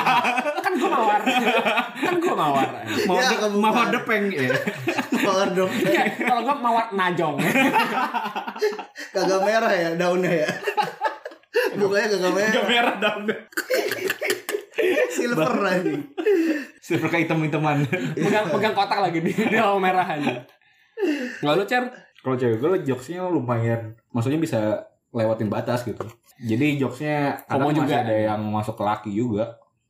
kan 0.66 0.72
gua 0.74 0.90
mawar 0.90 1.20
kan 1.94 2.14
gua 2.18 2.34
mawar 2.36 2.68
Mau 3.06 3.16
Ya, 3.16 3.28
de- 3.30 3.54
mau 3.54 3.84
depeng 3.88 4.24
ya. 4.28 4.50
mawar 5.24 5.48
dong 5.52 5.70
Nggak, 5.70 6.06
kalau 6.20 6.40
gua 6.42 6.56
mawar 6.58 6.86
najong 6.90 7.38
kagak 9.08 9.40
merah 9.40 9.70
ya 9.72 9.88
daunnya 9.94 10.32
ya 10.36 10.50
Bukanya 11.70 12.06
kagak 12.10 12.32
merah 12.34 12.50
Gak 12.52 12.66
merah 12.66 12.94
dong. 12.98 13.22
Silver 15.12 15.52
lagi 15.60 15.94
Silver 16.78 17.10
kayak 17.10 17.28
hitam-hitaman. 17.28 17.84
pegang 18.16 18.48
pegang 18.48 18.74
kotak 18.74 18.98
lagi 19.02 19.18
di 19.20 19.32
di 19.34 19.56
lampu 19.58 19.82
merah 19.82 20.06
aja 20.06 20.46
nggak 21.42 21.54
lu 21.54 21.64
cer? 21.66 21.84
Kalau 22.18 22.34
cewek 22.34 22.58
gue 22.58 22.70
jokesnya 22.82 23.22
lumayan, 23.30 23.94
maksudnya 24.10 24.42
bisa 24.42 24.60
lewatin 25.14 25.46
batas 25.46 25.86
gitu. 25.86 26.02
Jadi 26.42 26.78
jokesnya 26.78 27.46
kadang 27.46 27.70
masih 27.70 27.86
juga. 27.86 28.02
ada 28.02 28.14
yang 28.14 28.40
masuk 28.50 28.74
ke 28.74 28.84
laki 28.84 29.10
juga. 29.14 29.44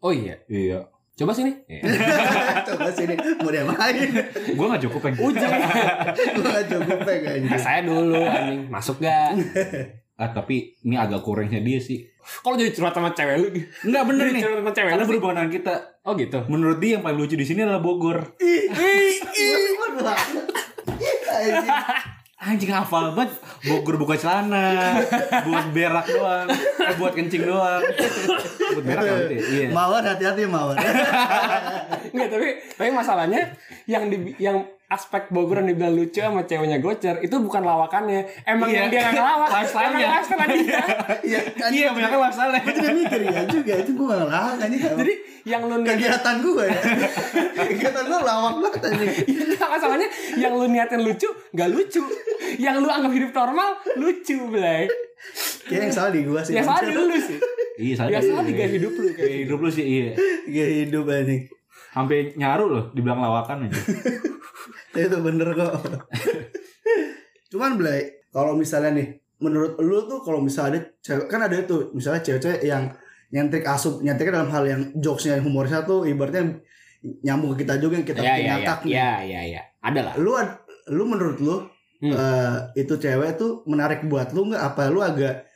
oh 0.04 0.12
iya? 0.12 0.36
Iya. 0.46 0.86
coba 1.18 1.34
sini. 1.34 1.50
Coba 2.68 2.94
sini. 2.94 3.18
Mau 3.42 3.50
dia 3.50 3.66
main 3.66 4.06
Gue 4.54 4.66
gak 4.70 4.82
cukup 4.86 5.02
yang 5.10 5.16
uji 5.18 5.46
gue 6.38 6.46
gak 6.46 6.66
cukup 6.70 6.98
pengen 7.02 7.50
Tes 7.50 7.58
saya 7.58 7.82
dulu 7.82 8.22
anjing. 8.22 8.70
Masuk 8.70 9.02
gak 9.02 9.34
Ah 10.18 10.28
tapi 10.28 10.74
ini 10.80 10.94
agak 10.94 11.22
kurangnya 11.22 11.58
dia 11.58 11.78
sih. 11.78 12.02
kalau 12.42 12.54
jadi 12.54 12.68
curhat 12.70 12.92
sama 12.92 13.08
cewek 13.10 13.38
lu 13.38 13.48
Enggak 13.86 14.02
bener 14.04 14.24
Jadi 14.24 14.34
nih. 14.34 14.42
curhat 14.42 14.58
sama 14.58 14.72
cewek 14.72 14.88
Karena 14.88 14.98
lu 14.98 15.00
sih. 15.00 15.10
berhubungan 15.10 15.36
dengan 15.38 15.50
kita. 15.54 15.74
oh 16.02 16.12
gitu 16.14 16.38
Menurut 16.44 16.76
dia 16.76 16.90
yang 16.92 17.02
paling 17.02 17.16
lucu 17.16 17.34
di 17.34 17.46
sini 17.46 17.60
adalah 17.62 17.78
Bogor. 17.78 18.18
Anjing. 21.30 21.68
Anjing 22.38 22.70
hafal 22.70 23.10
banget 23.12 23.34
Bogor 23.64 23.94
buka 23.96 24.14
celana 24.14 25.02
Buat 25.42 25.74
berak 25.74 26.06
doang 26.06 26.46
eh, 26.50 26.94
Buat 26.94 27.12
kencing 27.12 27.42
doang 27.42 27.82
Buat 28.74 28.84
berak 28.84 29.02
kan? 29.02 29.18
Iya 29.26 29.66
mawar 29.70 30.02
hati-hati 30.04 30.46
mawar 30.46 30.78
Enggak 32.08 32.28
tapi 32.28 32.48
tapi 32.74 32.90
masalahnya 32.90 33.42
yang 33.84 34.06
di 34.06 34.38
yang 34.38 34.62
aspek 34.88 35.28
Bogor 35.28 35.60
yang 35.60 35.68
dibilang 35.68 35.92
lucu 35.92 36.16
sama 36.16 36.42
ceweknya 36.42 36.80
Gocer 36.80 37.20
itu 37.20 37.36
bukan 37.36 37.60
lawakannya. 37.60 38.24
Emang 38.42 38.68
Iya. 38.68 38.78
yang 38.78 38.88
dia 38.88 39.00
nggak 39.02 39.14
ngelawak. 39.14 39.48
Lifestyle-nya. 39.52 40.06
Lifestyle 40.10 40.48
dia. 40.50 40.80
iya 41.22 41.40
kan 41.52 41.68
Iya 41.68 41.88
banyak 41.92 42.10
masalah 42.14 42.56
gue 42.58 42.72
juga 42.72 42.90
mikir 42.90 43.20
ya 43.22 43.40
juga 43.44 43.72
itu 43.76 43.90
gue 43.92 44.06
gak 44.06 44.20
lawak 44.24 44.56
anjing 44.58 44.80
Jadi 44.80 45.14
yang 45.44 45.62
lu 45.64 45.76
niatin 45.78 45.96
kegiatan 45.96 46.34
gue 46.38 46.64
ya 46.64 46.80
kegiatan 47.64 48.04
gue 48.04 48.20
lawak 48.20 48.52
banget 48.58 48.82
anjing 48.84 49.10
Enggak, 49.28 49.68
masalahnya 49.68 50.08
yang 50.36 50.52
lu 50.52 50.66
niatin 50.66 51.00
lucu 51.00 51.28
nggak 51.52 51.68
lucu. 51.68 52.02
Yang 52.56 52.74
lu 52.80 52.88
anggap 52.88 53.12
hidup 53.12 53.30
normal 53.34 53.68
lucu, 53.94 54.36
Blay. 54.48 54.88
Kayaknya 55.68 55.84
yang 55.84 55.92
salah 55.92 56.10
di 56.10 56.20
gue 56.22 56.40
sih 56.40 56.52
Ya 56.54 56.62
salah 56.62 56.80
di 56.80 56.92
lu 56.94 57.04
sih. 57.12 57.36
Iya 57.76 57.94
salah 57.94 58.10
Ya 58.10 58.20
salah 58.22 58.40
di 58.40 58.52
gaya 58.54 58.70
hidup 58.70 58.92
lu 58.94 59.04
Gaya 59.04 59.18
kayak 59.20 59.38
hidup 59.44 59.58
lu 59.60 59.68
sih 59.68 59.84
iya 59.84 60.10
Gaya 60.46 60.66
hidup 60.82 61.04
anjing 61.06 61.42
Sampai 61.98 62.30
nyaru 62.32 62.64
loh 62.68 62.84
Dibilang 62.90 63.18
lawakan 63.18 63.66
aja 63.66 63.74
itu 65.02 65.18
bener 65.18 65.50
kok 65.52 65.74
cuman 67.48 67.74
Blay 67.74 68.00
kalau 68.28 68.54
misalnya 68.54 68.94
nih 68.94 69.08
menurut 69.38 69.78
lu 69.78 70.04
tuh 70.04 70.20
kalau 70.20 70.38
misalnya 70.38 70.70
ada 70.74 70.80
cewek 71.00 71.26
kan 71.26 71.40
ada 71.40 71.58
tuh 71.62 71.90
misalnya 71.90 72.20
cewek-cewek 72.20 72.60
yang 72.62 72.90
nyentrik 73.28 73.64
asup 73.64 73.98
nyentriknya 73.98 74.38
dalam 74.38 74.50
hal 74.50 74.64
yang 74.64 74.82
jokesnya 74.94 75.38
humorisnya 75.38 75.82
tuh 75.82 76.04
ibaratnya 76.04 76.58
nyambung 77.22 77.54
ke 77.54 77.62
kita 77.62 77.78
juga 77.78 77.94
yang 77.94 78.06
kita 78.06 78.20
Ya 78.20 78.34
ya 78.34 78.54
ya. 78.58 78.74
nih. 78.74 78.90
Ya 78.90 79.10
ya 79.22 79.40
ya. 79.48 79.62
Ada 79.78 80.00
lah. 80.02 80.14
lu 80.16 80.32
lu 80.88 81.04
menurut 81.04 81.38
lu 81.38 81.56
Hmm. 81.98 82.14
eh, 82.14 82.58
itu 82.78 82.94
cewek 82.94 83.34
tuh 83.34 83.66
menarik 83.66 84.06
buat 84.06 84.30
lu 84.30 84.46
nggak 84.46 84.62
apa 84.64 84.86
lu 84.86 85.02
agak 85.02 85.50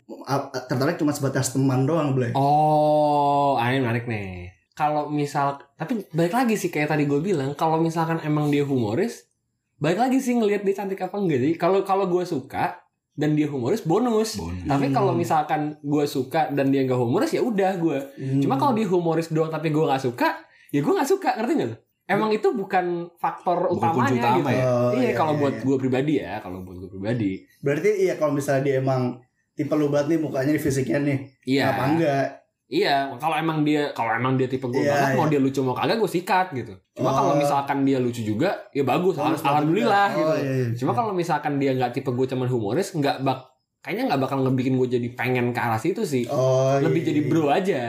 tertarik 0.67 0.99
cuma 0.99 1.15
sebatas 1.15 1.55
teman 1.55 1.87
doang 1.87 2.19
Blay 2.19 2.35
Oh, 2.35 3.55
ah, 3.55 3.71
ini 3.71 3.79
menarik 3.79 4.05
nih. 4.05 4.51
Kalau 4.73 5.07
misal, 5.07 5.61
tapi 5.75 6.09
balik 6.11 6.33
lagi 6.33 6.55
sih 6.55 6.69
kayak 6.69 6.89
tadi 6.89 7.05
gue 7.05 7.21
bilang, 7.21 7.53
kalau 7.53 7.77
misalkan 7.77 8.19
emang 8.21 8.49
dia 8.49 8.63
humoris, 8.63 9.29
balik 9.77 10.01
lagi 10.01 10.19
sih 10.19 10.33
ngelihat 10.33 10.63
dia 10.63 10.75
cantik 10.75 10.99
apa 10.99 11.13
enggak 11.15 11.39
sih. 11.39 11.53
Kalau 11.55 11.83
kalau 11.83 12.07
gue 12.07 12.23
suka 12.23 12.81
dan 13.13 13.33
dia 13.33 13.45
humoris 13.45 13.83
bonus. 13.83 14.35
Bonus. 14.35 14.65
Tapi 14.65 14.89
Hmm. 14.89 14.95
kalau 14.95 15.13
misalkan 15.13 15.61
gue 15.79 16.05
suka 16.07 16.49
dan 16.49 16.69
dia 16.69 16.83
nggak 16.83 16.97
humoris 16.97 17.29
ya 17.31 17.41
udah 17.41 17.77
gue. 17.77 17.99
Cuma 18.41 18.57
kalau 18.57 18.73
dia 18.73 18.87
humoris 18.87 19.29
doang 19.29 19.49
tapi 19.49 19.69
gue 19.69 19.83
nggak 19.83 20.01
suka, 20.03 20.41
ya 20.69 20.81
gue 20.81 20.93
nggak 20.93 21.11
suka, 21.11 21.37
ngerti 21.37 21.53
nggak? 21.55 21.73
Emang 22.03 22.31
itu 22.31 22.49
bukan 22.51 22.85
faktor 23.15 23.69
Bukan 23.69 23.77
utamanya 23.79 24.13
utama 24.19 24.37
gitu. 24.39 24.51
ya? 24.51 24.65
Oh, 24.65 24.91
iya, 24.91 25.03
iya, 25.03 25.13
kalau 25.13 25.33
iya, 25.33 25.41
buat 25.41 25.55
iya. 25.55 25.63
gue 25.63 25.77
pribadi 25.79 26.13
ya, 26.19 26.33
kalau 26.41 26.59
buat 26.61 26.77
gue 26.77 26.91
pribadi. 26.91 27.33
berarti 27.61 27.91
iya 28.01 28.15
kalau 28.17 28.33
misalnya 28.33 28.63
dia 28.63 28.77
emang 28.79 29.21
tipe 29.53 29.71
lu 29.73 29.87
banget 29.87 30.07
nih 30.09 30.19
mukanya 30.19 30.51
nih 30.51 30.59
fisiknya 30.59 30.99
nih 30.99 31.19
Iya. 31.47 31.63
apa 31.71 31.83
enggak 31.87 32.25
Iya, 32.73 33.13
kalau 33.15 33.37
emang 33.37 33.61
dia 33.61 33.93
kalau 33.93 34.09
emang 34.11 34.35
dia 34.35 34.49
tipe 34.49 34.65
gue 34.65 34.81
Iya, 34.81 34.97
banget 34.97 35.09
mau 35.13 35.27
iya. 35.27 35.31
dia 35.31 35.41
lucu 35.41 35.61
mau 35.61 35.73
kagak 35.73 35.97
gue 35.99 36.09
sikat 36.11 36.47
gitu. 36.53 36.73
Cuma 36.95 37.09
Oh. 37.09 37.15
kalau 37.15 37.33
misalkan 37.37 37.85
dia 37.85 38.01
lucu 38.01 38.25
juga, 38.25 38.49
ya 38.71 38.81
bagus, 38.83 39.13
Bagus, 39.15 39.45
alhamdulillah 39.45 40.07
bagus. 40.09 40.17
gitu. 40.17 40.25
Oh, 40.27 40.39
iya, 40.39 40.53
iya. 40.59 40.69
Cuma 40.75 40.93
kalau 40.93 41.13
misalkan 41.13 41.53
dia 41.57 41.71
nggak 41.71 41.93
tipe 41.93 42.09
gue 42.09 42.27
cuman 42.27 42.49
humoris, 42.49 42.89
nggak 42.91 43.21
bak 43.21 43.45
kayaknya 43.79 44.05
nggak 44.09 44.21
bakal 44.21 44.39
ngebikin 44.41 44.75
gue 44.75 44.89
jadi 44.91 45.09
pengen 45.13 45.51
ke 45.51 45.61
arah 45.61 45.77
situ 45.77 46.01
sih. 46.03 46.25
oh, 46.27 46.81
Lebih 46.81 47.01
iya, 47.03 47.07
jadi 47.07 47.21
iya. 47.21 47.29
bro 47.29 47.45
aja. 47.47 47.83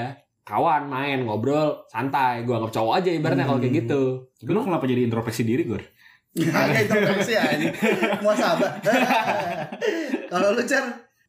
Kawan, 0.44 0.84
main, 0.86 1.24
ngobrol, 1.24 1.88
santai. 1.88 2.44
Gue 2.44 2.52
anggap 2.54 2.76
cowok 2.76 3.00
aja 3.00 3.10
ibaratnya 3.10 3.48
kalau 3.48 3.58
kayak 3.58 3.72
Hmm. 3.72 3.80
gitu. 3.80 4.02
Tapi 4.36 4.50
lu 4.50 4.60
kenapa 4.62 4.84
jadi 4.84 5.02
introspeksi 5.02 5.42
diri 5.42 5.64
Gor? 5.64 5.80
Kayak 6.34 6.84
itu 6.84 6.98
sih 7.24 7.38
anjing. 7.38 7.72
Muasabah. 8.20 8.72
Kalau 10.28 10.48
lu 10.52 10.64
cer 10.64 10.84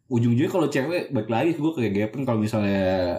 Ujung-ujungnya 0.08 0.52
kalau 0.52 0.68
cewek 0.68 1.10
Balik 1.10 1.30
lagi 1.30 1.50
gue 1.56 1.72
kayak 1.72 1.92
Gepeng 1.92 2.24
Kalau 2.28 2.40
misalnya 2.40 3.18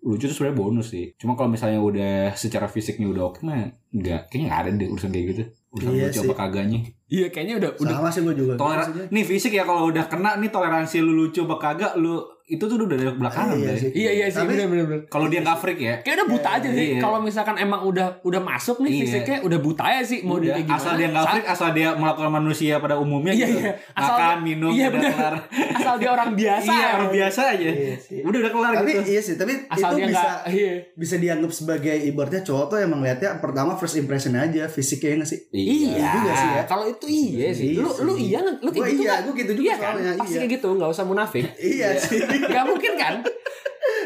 Lucu 0.00 0.26
tuh 0.26 0.34
sebenarnya 0.34 0.58
bonus 0.58 0.86
sih 0.94 1.12
Cuma 1.18 1.34
kalau 1.34 1.50
misalnya 1.52 1.82
udah 1.82 2.32
Secara 2.34 2.70
fisiknya 2.70 3.10
udah 3.10 3.34
oke 3.34 3.42
mah 3.42 3.68
Enggak 3.90 4.30
Kayaknya 4.30 4.46
gak 4.48 4.60
ada 4.62 4.70
deh 4.78 4.88
urusan 4.88 5.10
kayak 5.10 5.26
gitu 5.34 5.42
Urusan 5.70 5.90
Iya 5.92 6.06
lucu 6.08 6.18
sih. 6.18 6.26
apa 6.26 6.34
kagaknya 6.34 6.80
Iya, 7.10 7.26
kayaknya 7.34 7.54
udah 7.58 7.70
udah 7.82 7.96
sama 7.98 8.08
sih 8.14 8.22
gue 8.22 8.34
juga. 8.38 8.52
Toleran 8.54 8.86
Nih 9.10 9.24
fisik 9.26 9.50
ya 9.50 9.66
kalau 9.66 9.90
udah 9.90 10.06
kena 10.06 10.38
nih 10.38 10.46
toleransi 10.54 11.02
lu 11.02 11.26
lucu 11.26 11.42
apa 11.42 11.58
kagak 11.58 11.92
lu 11.98 12.22
itu 12.50 12.60
tuh 12.60 12.76
udah 12.76 12.88
dari 12.90 13.06
belakangan 13.08 13.54
Iya 13.54 13.62
Bray. 13.64 13.78
sih. 13.78 13.90
Iya 13.92 14.10
iya 14.12 14.26
sih 14.26 14.38
Tapi- 14.38 14.50
bener-bener. 14.52 15.00
Kalau 15.06 15.26
dia 15.26 15.40
nggak 15.40 15.58
freak 15.58 15.78
ya. 15.78 15.94
Kayak 16.00 16.14
udah 16.16 16.28
buta 16.28 16.48
aja 16.52 16.68
sih. 16.68 16.86
Iya. 16.88 17.00
Kalau 17.00 17.18
misalkan 17.20 17.56
emang 17.56 17.80
udah 17.82 18.06
udah 18.20 18.40
masuk 18.40 18.76
nih 18.80 18.90
Iya. 18.90 19.00
fisiknya 19.00 19.38
udah 19.40 19.58
buta 19.58 19.84
ya 19.86 20.02
sih 20.02 20.18
mau 20.20 20.36
dia 20.36 20.50
Udah, 20.50 20.54
kayak 20.56 20.66
gimana. 20.66 20.80
asal 20.80 20.92
dia 20.92 21.08
nggak 21.08 21.26
freak, 21.26 21.46
asal 21.46 21.68
dia 21.70 21.88
melakukan 21.92 22.32
manusia 22.32 22.74
pada 22.76 22.94
umumnya 22.96 23.32
Iya, 23.32 23.46
gitu. 23.46 23.60
iya. 23.60 23.72
Asal 23.92 24.10
Makan, 24.12 24.26
dia- 24.26 24.42
minum, 24.42 24.70
iya, 24.70 24.86
udah 24.86 24.94
bener. 24.96 25.12
kelar. 25.12 25.34
asal 25.78 25.94
dia 25.96 26.10
orang 26.10 26.30
biasa. 26.32 26.70
iya, 26.70 26.86
orang 26.92 27.10
biasa 27.10 27.40
aja. 27.48 27.68
Iya 27.70 27.96
sih. 27.96 28.18
Udah 28.20 28.38
udah 28.40 28.50
kelar 28.50 28.72
Tapi 28.74 28.90
gitu. 28.90 29.02
iya 29.08 29.20
sih, 29.20 29.34
tapi 29.36 29.52
Asal 29.66 29.88
itu 29.88 29.96
dia 29.96 30.06
bisa 30.08 30.20
nggak 30.20 30.40
iya. 30.50 30.72
bisa 30.92 31.14
dianggap 31.16 31.50
sebagai 31.50 31.96
ibaratnya 32.02 32.42
cowok 32.42 32.64
tuh 32.66 32.78
emang 32.80 33.00
lihatnya 33.00 33.30
pertama 33.38 33.72
first 33.72 33.94
impression 33.94 34.34
aja 34.34 34.66
fisiknya 34.66 35.14
nggak 35.16 35.28
sih? 35.28 35.40
Iya, 35.50 36.06
juga 36.10 36.32
sih 36.32 36.50
ya. 36.50 36.62
Kalau 36.64 36.84
itu 36.84 37.06
iya 37.06 37.48
sih. 37.50 37.70
Iya 37.70 37.80
Lu 37.80 37.90
lu 38.02 38.12
iya 38.16 38.38
nggak? 38.40 38.56
Lu 38.58 38.68
kayak 38.68 38.86
gitu 38.88 38.98
iya, 38.98 39.10
nggak? 39.10 39.20
gua 39.22 39.34
gitu 39.36 39.52
juga 39.52 39.62
iya 39.62 39.74
kan? 39.76 39.92
soalnya, 39.92 40.12
Pasti 40.16 40.28
iya. 40.28 40.40
kayak 40.40 40.52
gitu, 40.52 40.68
nggak 40.72 40.90
usah 40.90 41.04
munafik. 41.04 41.44
Iya 41.56 41.88
sih. 41.96 42.18
Gak 42.48 42.64
mungkin 42.64 42.92
kan? 42.96 43.14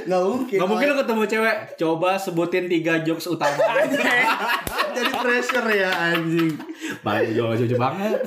Nggak 0.04 0.22
mungkin. 0.22 0.58
Gak 0.58 0.68
mungkin 0.68 0.86
lo 0.86 0.96
ketemu 1.02 1.22
cewek 1.26 1.56
Coba 1.76 2.10
sebutin 2.18 2.64
tiga 2.66 3.00
jokes 3.02 3.26
utama 3.30 3.56
jadi 4.94 5.10
pressure 5.10 5.68
ya 5.74 5.90
anjing. 5.90 6.54
Baik 7.02 7.34
jauh-jauh 7.34 7.78
banget 7.78 8.20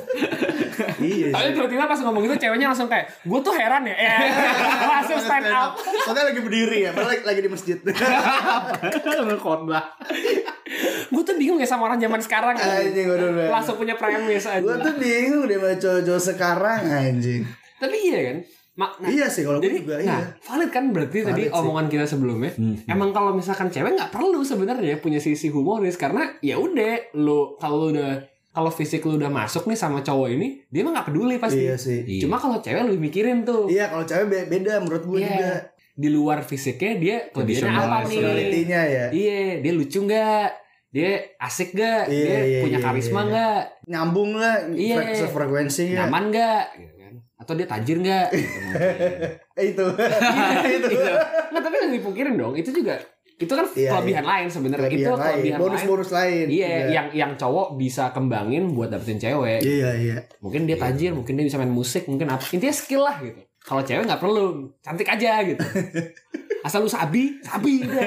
Iya. 0.98 1.34
Tapi 1.34 1.48
tiba-tiba 1.54 1.86
pas 1.90 2.00
ngomong 2.02 2.22
gitu 2.28 2.36
ceweknya 2.48 2.68
langsung 2.70 2.90
kayak 2.90 3.10
gue 3.24 3.40
tuh 3.42 3.54
heran 3.54 3.84
ya. 3.86 3.96
Eh, 3.96 4.30
langsung 4.94 5.20
stand 5.22 5.48
up. 5.50 5.78
Soalnya 6.06 6.34
lagi 6.34 6.42
berdiri 6.42 6.90
ya, 6.90 6.92
padahal 6.94 7.22
lagi, 7.24 7.40
di 7.42 7.50
masjid. 7.50 7.78
Khotbah 9.38 9.84
Gue 11.08 11.24
tuh 11.24 11.36
bingung 11.40 11.58
ya 11.58 11.68
sama 11.68 11.88
orang 11.88 12.00
zaman 12.02 12.20
sekarang. 12.22 12.56
anjing 12.58 13.08
udah 13.08 13.28
udah. 13.34 13.48
Langsung 13.54 13.76
punya 13.80 13.96
premis 13.96 14.46
aja. 14.46 14.62
Gue 14.62 14.76
tuh 14.78 14.96
bingung 15.00 15.46
deh 15.48 15.58
sama 15.58 15.74
cowok-cowok 15.78 16.22
sekarang 16.22 16.82
anjing. 16.86 17.42
Tapi 17.78 17.96
iya 18.10 18.20
kan? 18.34 18.38
Mak, 18.78 18.92
nah, 19.00 19.10
Iya 19.10 19.26
sih 19.26 19.42
kalau 19.42 19.58
gue 19.58 19.66
jadi, 19.66 19.78
juga 19.82 19.96
nah, 19.98 20.22
iya. 20.22 20.38
valid 20.40 20.70
kan 20.70 20.84
berarti 20.90 21.18
tadi 21.20 21.34
Valid 21.42 21.50
sih. 21.50 21.58
omongan 21.58 21.86
kita 21.88 22.06
sebelumnya. 22.06 22.52
Hmm. 22.54 22.78
Emang 22.86 23.10
kalau 23.10 23.34
misalkan 23.34 23.68
cewek 23.68 23.92
nggak 23.92 24.10
perlu 24.10 24.40
sebenarnya 24.42 24.96
punya 24.98 25.18
sisi 25.18 25.50
humoris 25.50 25.96
karena 25.96 26.38
ya 26.40 26.56
udah 26.56 27.18
lu 27.18 27.58
kalau 27.58 27.84
lu 27.84 27.98
udah 27.98 28.22
kalau 28.50 28.70
fisik 28.70 29.02
lu 29.02 29.18
udah 29.18 29.30
masuk 29.30 29.66
nih 29.66 29.74
sama 29.76 30.02
cowok 30.02 30.30
ini, 30.32 30.62
dia 30.68 30.82
mah 30.82 30.92
nggak 30.92 31.08
peduli 31.08 31.38
pasti. 31.38 31.62
Iya 31.64 31.74
sih. 31.76 32.06
Cuma 32.20 32.38
kalau 32.38 32.58
cewek 32.58 32.82
lu 32.84 32.94
mikirin 32.96 33.42
tuh. 33.42 33.66
Iya 33.66 33.86
kalau 33.88 34.02
cewek 34.04 34.26
be- 34.28 34.48
beda 34.48 34.78
menurut 34.80 35.04
gue 35.04 35.20
Iya. 35.20 35.30
juga. 35.32 35.54
Di 35.94 36.08
luar 36.08 36.40
fisiknya 36.42 36.92
dia 36.96 37.18
kelebihannya 37.28 37.74
apa 37.74 37.98
nih? 38.04 38.14
Personalitinya 38.16 38.82
ya. 38.84 39.06
Iya, 39.10 39.42
dia 39.60 39.74
lucu 39.74 40.00
nggak? 40.00 40.50
Dia 40.88 41.10
asik 41.38 41.74
gak? 41.74 42.08
Iya, 42.08 42.22
dia 42.24 42.38
iya, 42.40 42.60
punya 42.62 42.78
iya, 42.78 42.86
karisma 42.86 43.20
iya. 43.20 43.28
nggak? 43.28 43.60
Nyambung 43.88 44.32
lah 44.34 44.56
Iya. 44.72 44.96
fre- 44.96 45.18
sefrekuensinya. 45.18 45.98
Nyaman 46.04 46.24
nggak? 46.30 46.64
Atau 47.48 47.56
dia 47.56 47.64
tajir 47.64 48.04
nggak? 48.04 48.28
Gitu. 48.36 48.60
Eh, 49.58 49.74
itu. 49.74 49.86
itu. 50.78 50.88
Gitu. 50.92 51.12
Nggak, 51.50 51.62
tapi 51.64 51.74
nggak 51.80 51.94
dipungkirin 51.98 52.36
dong. 52.36 52.54
Itu 52.54 52.76
juga 52.76 53.00
itu 53.38 53.54
kan 53.54 53.70
Iya, 53.70 53.94
kelebihan 53.94 54.26
lain 54.26 54.48
sebenarnya. 54.50 54.90
Itu 54.90 54.98
Kelebihan 54.98 55.14
lain. 55.14 55.22
kelebihan 55.30 55.58
lain. 55.58 55.62
Bonus-bonus 55.62 56.10
lain. 56.10 56.46
Iya, 56.50 56.68
Juga. 56.68 56.90
yang 56.90 57.08
yang 57.14 57.32
cowok 57.38 57.68
bisa 57.78 58.04
kembangin 58.10 58.74
buat 58.74 58.90
dapetin 58.90 59.22
cewek. 59.22 59.62
Iya 59.62 59.90
iya. 59.94 60.18
Mungkin 60.42 60.66
dia 60.66 60.74
tajir, 60.76 61.14
mungkin 61.14 61.38
dia 61.38 61.46
bisa 61.46 61.62
main 61.62 61.70
musik, 61.70 62.10
mungkin 62.10 62.34
apa. 62.34 62.42
Intinya 62.50 62.74
skill 62.74 63.06
lah 63.06 63.22
gitu. 63.22 63.38
Kalau 63.62 63.86
cewek 63.86 64.10
nggak 64.10 64.18
perlu, 64.18 64.74
cantik 64.82 65.06
aja 65.06 65.46
gitu. 65.46 65.62
Asal 66.66 66.82
lu 66.82 66.90
sabi, 66.90 67.38
sabi 67.46 67.86
udah. 67.86 68.06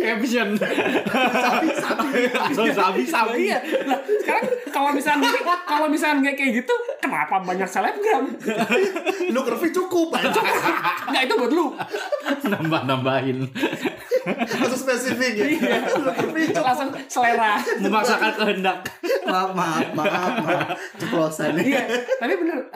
Caption 0.00 0.48
Sabi 0.56 1.68
Sabi 2.72 3.02
Sabi 3.04 3.38
Iya. 3.50 3.58
Lah, 3.86 3.98
sekarang 4.04 4.44
kalau 4.72 4.90
misalnya 4.92 5.28
kalau 5.64 5.86
misalnya 5.86 6.28
nggak 6.28 6.36
kayak 6.36 6.52
gitu, 6.62 6.74
kenapa 7.00 7.40
banyak 7.40 7.68
selebgram? 7.68 8.24
Lu 9.34 9.40
curvy 9.44 9.68
cukup. 9.76 10.16
Nggak 11.10 11.22
itu 11.28 11.34
buat 11.36 11.52
lu. 11.52 11.66
Nambah-nambahin 12.50 13.38
Langsung 14.28 14.80
spesifik 14.84 15.32
ya. 15.38 15.46
Iya. 15.48 15.76
Langsung 16.60 16.90
selera. 17.08 17.56
Memaksakan 17.80 18.32
kehendak 18.36 18.78
Maaf 19.24 19.50
maaf 19.54 19.86
maaf. 19.94 20.32
maaf. 20.42 20.68
Ceplosan 20.98 21.54
Iya, 21.60 21.82
tapi 22.18 22.34
bener. 22.40 22.66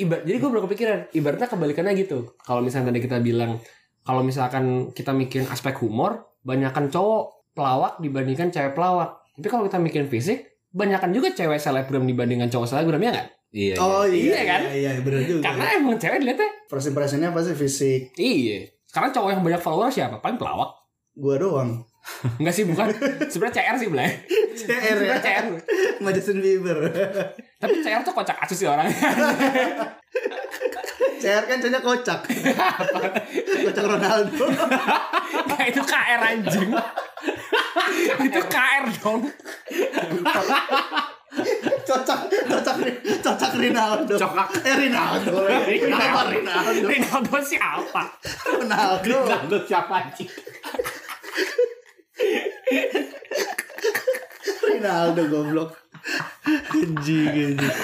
Ibarat, 0.00 0.22
jadi 0.26 0.36
gue 0.40 0.50
baru 0.50 0.62
kepikiran. 0.66 0.98
Ibaratnya 1.14 1.48
kebalikannya 1.48 1.92
gitu. 1.96 2.34
Kalau 2.42 2.60
misalnya 2.64 2.90
tadi 2.90 3.00
kita 3.04 3.18
bilang, 3.22 3.60
kalau 4.02 4.24
misalkan 4.24 4.90
kita 4.90 5.14
mikirin 5.14 5.46
aspek 5.48 5.76
humor, 5.80 6.29
banyakan 6.42 6.88
cowok 6.88 7.52
pelawak 7.52 7.98
dibandingkan 8.00 8.48
cewek 8.48 8.72
pelawak. 8.72 9.20
Tapi 9.36 9.46
kalau 9.48 9.64
kita 9.68 9.78
mikirin 9.80 10.08
fisik, 10.08 10.38
banyakan 10.70 11.10
juga 11.10 11.32
cewek 11.34 11.58
selebgram 11.58 12.04
dibandingkan 12.06 12.48
cowok 12.48 12.66
selebgram 12.68 13.00
ya 13.02 13.10
nggak? 13.12 13.28
Iya 13.50 13.74
Oh 13.82 14.06
iya, 14.06 14.30
Iya 14.30 14.42
kan? 14.46 14.60
Iya, 14.70 14.74
iya 14.78 14.90
benar 15.02 15.22
juga. 15.26 15.42
Karena 15.50 15.64
emang 15.74 15.98
cewek 15.98 16.18
dilihatnya, 16.22 16.50
first 16.70 16.86
impressionnya 16.86 17.34
pasti 17.34 17.52
fisik. 17.58 18.00
iya. 18.14 18.70
Sekarang 18.86 19.10
cowok 19.10 19.30
yang 19.34 19.42
banyak 19.42 19.62
follower 19.62 19.90
siapa? 19.90 20.18
Paling 20.22 20.38
pelawak. 20.38 20.70
Gua 21.18 21.34
doang. 21.38 21.70
Enggak 22.40 22.54
sih, 22.54 22.64
bukan. 22.64 22.90
Sebenarnya 23.28 23.54
CR 23.60 23.76
sih, 23.76 23.88
Blay. 23.92 24.10
CR 24.56 24.98
ya. 24.98 25.16
CR. 25.20 25.46
Justin 26.10 26.38
Bieber. 26.40 26.78
Tapi 27.60 27.74
CR 27.84 28.02
tuh 28.02 28.14
kocak 28.16 28.38
asus 28.40 28.56
sih 28.56 28.66
orangnya. 28.66 28.94
CR 31.20 31.44
kan 31.44 31.56
cowoknya 31.60 31.80
kocak. 31.84 32.20
kocak 33.66 33.84
Ronaldo. 33.84 34.44
Nah, 35.30 35.62
itu 35.68 35.82
KR 35.84 36.20
anjing. 36.24 36.72
itu 38.24 38.40
KR 38.50 38.84
dong. 38.98 39.22
cocak 41.86 42.20
cocak 42.48 42.76
cocak 43.20 43.50
Ronaldo. 43.54 44.14
Cokak. 44.16 44.48
Eh 44.64 44.74
Ronaldo. 44.88 45.44
Kenapa 45.68 46.20
Ronaldo? 46.32 46.86
Ronaldo 46.88 47.38
siapa? 47.44 48.02
Ronaldo. 48.48 49.16
Ronaldo 49.22 49.56
siapa 49.68 49.92
anjing 50.08 50.30
Ronaldo 54.80 55.22
goblok. 55.28 55.70
Anjing 56.72 57.28
anjing. 57.60 57.76